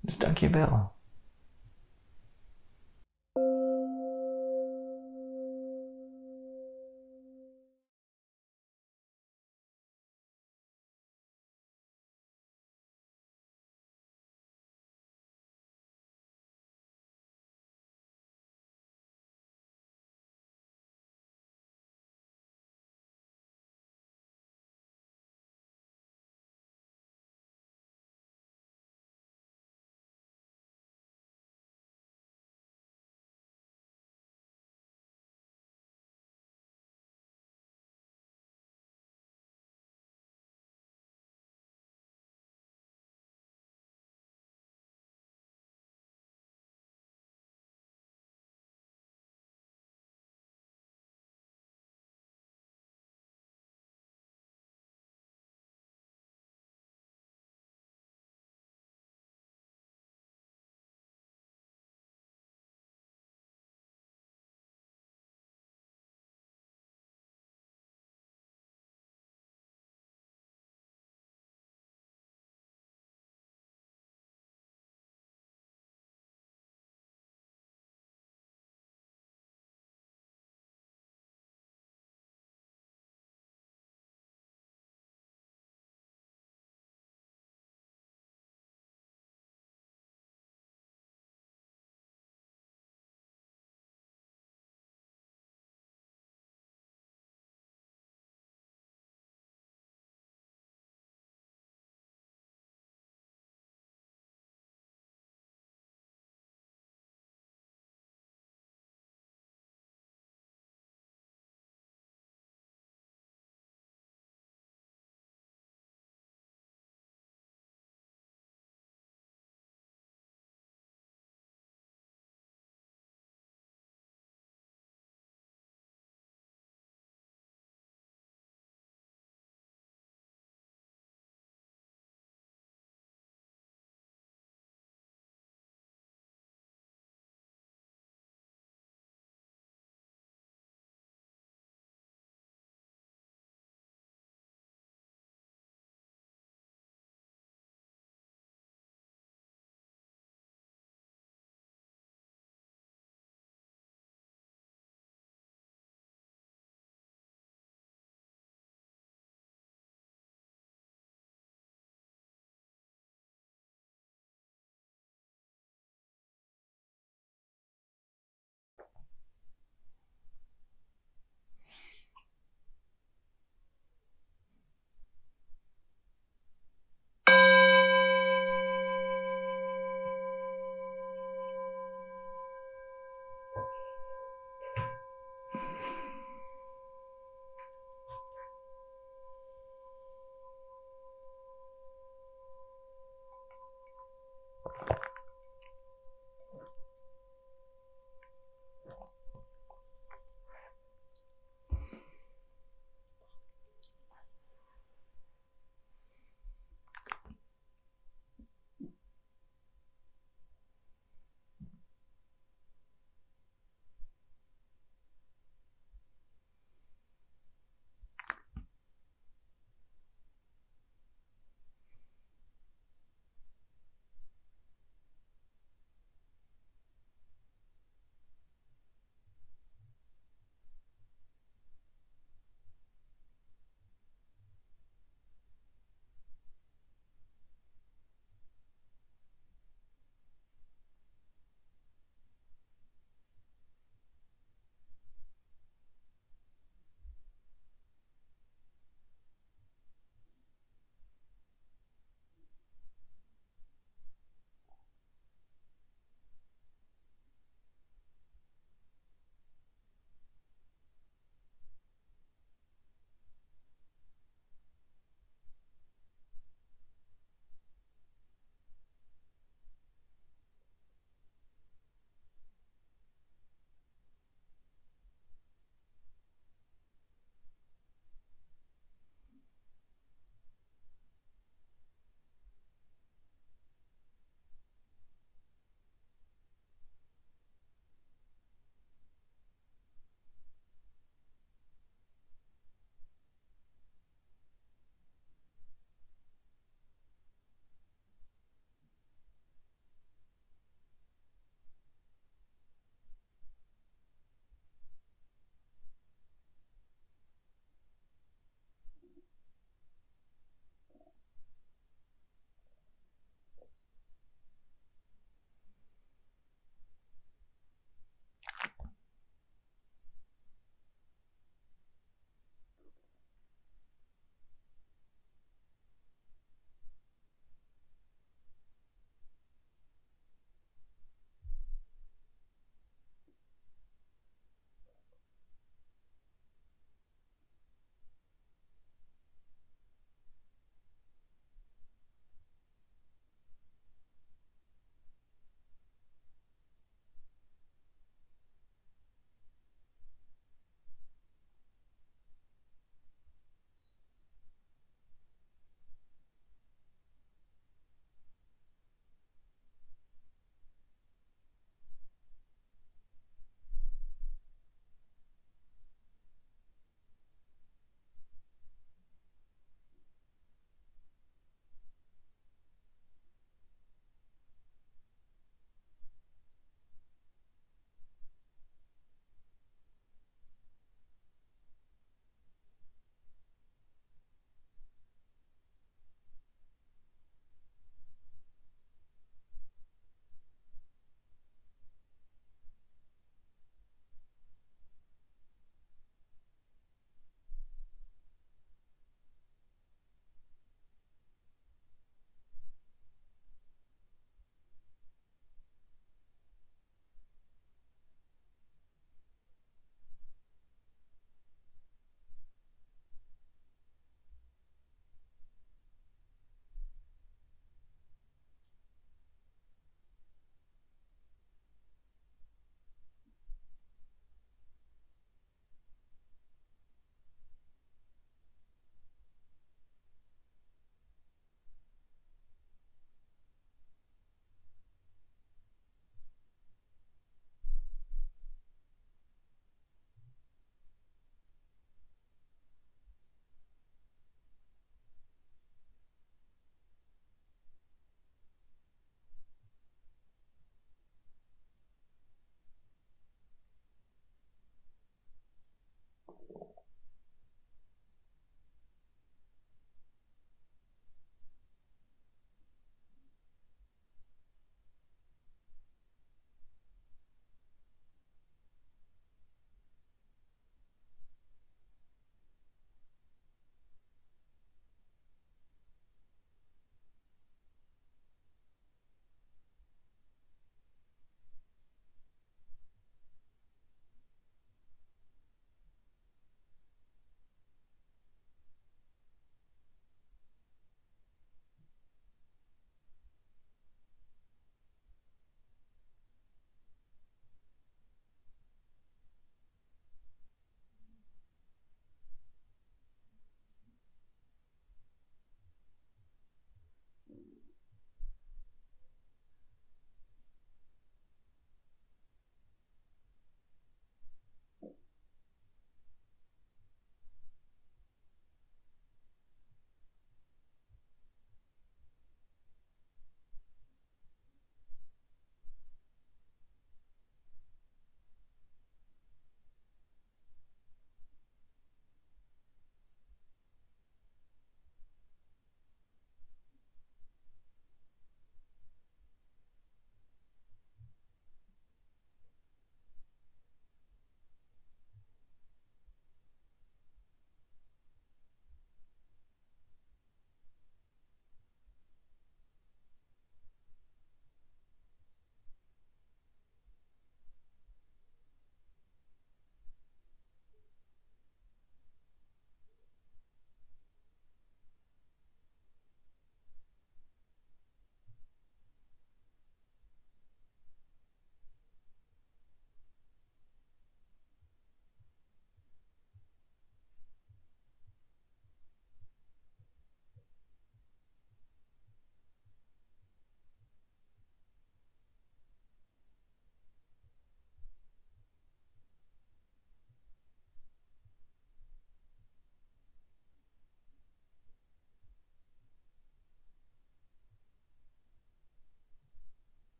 Dus 0.00 0.18
dank 0.18 0.38
je 0.38 0.50
wel. 0.50 0.92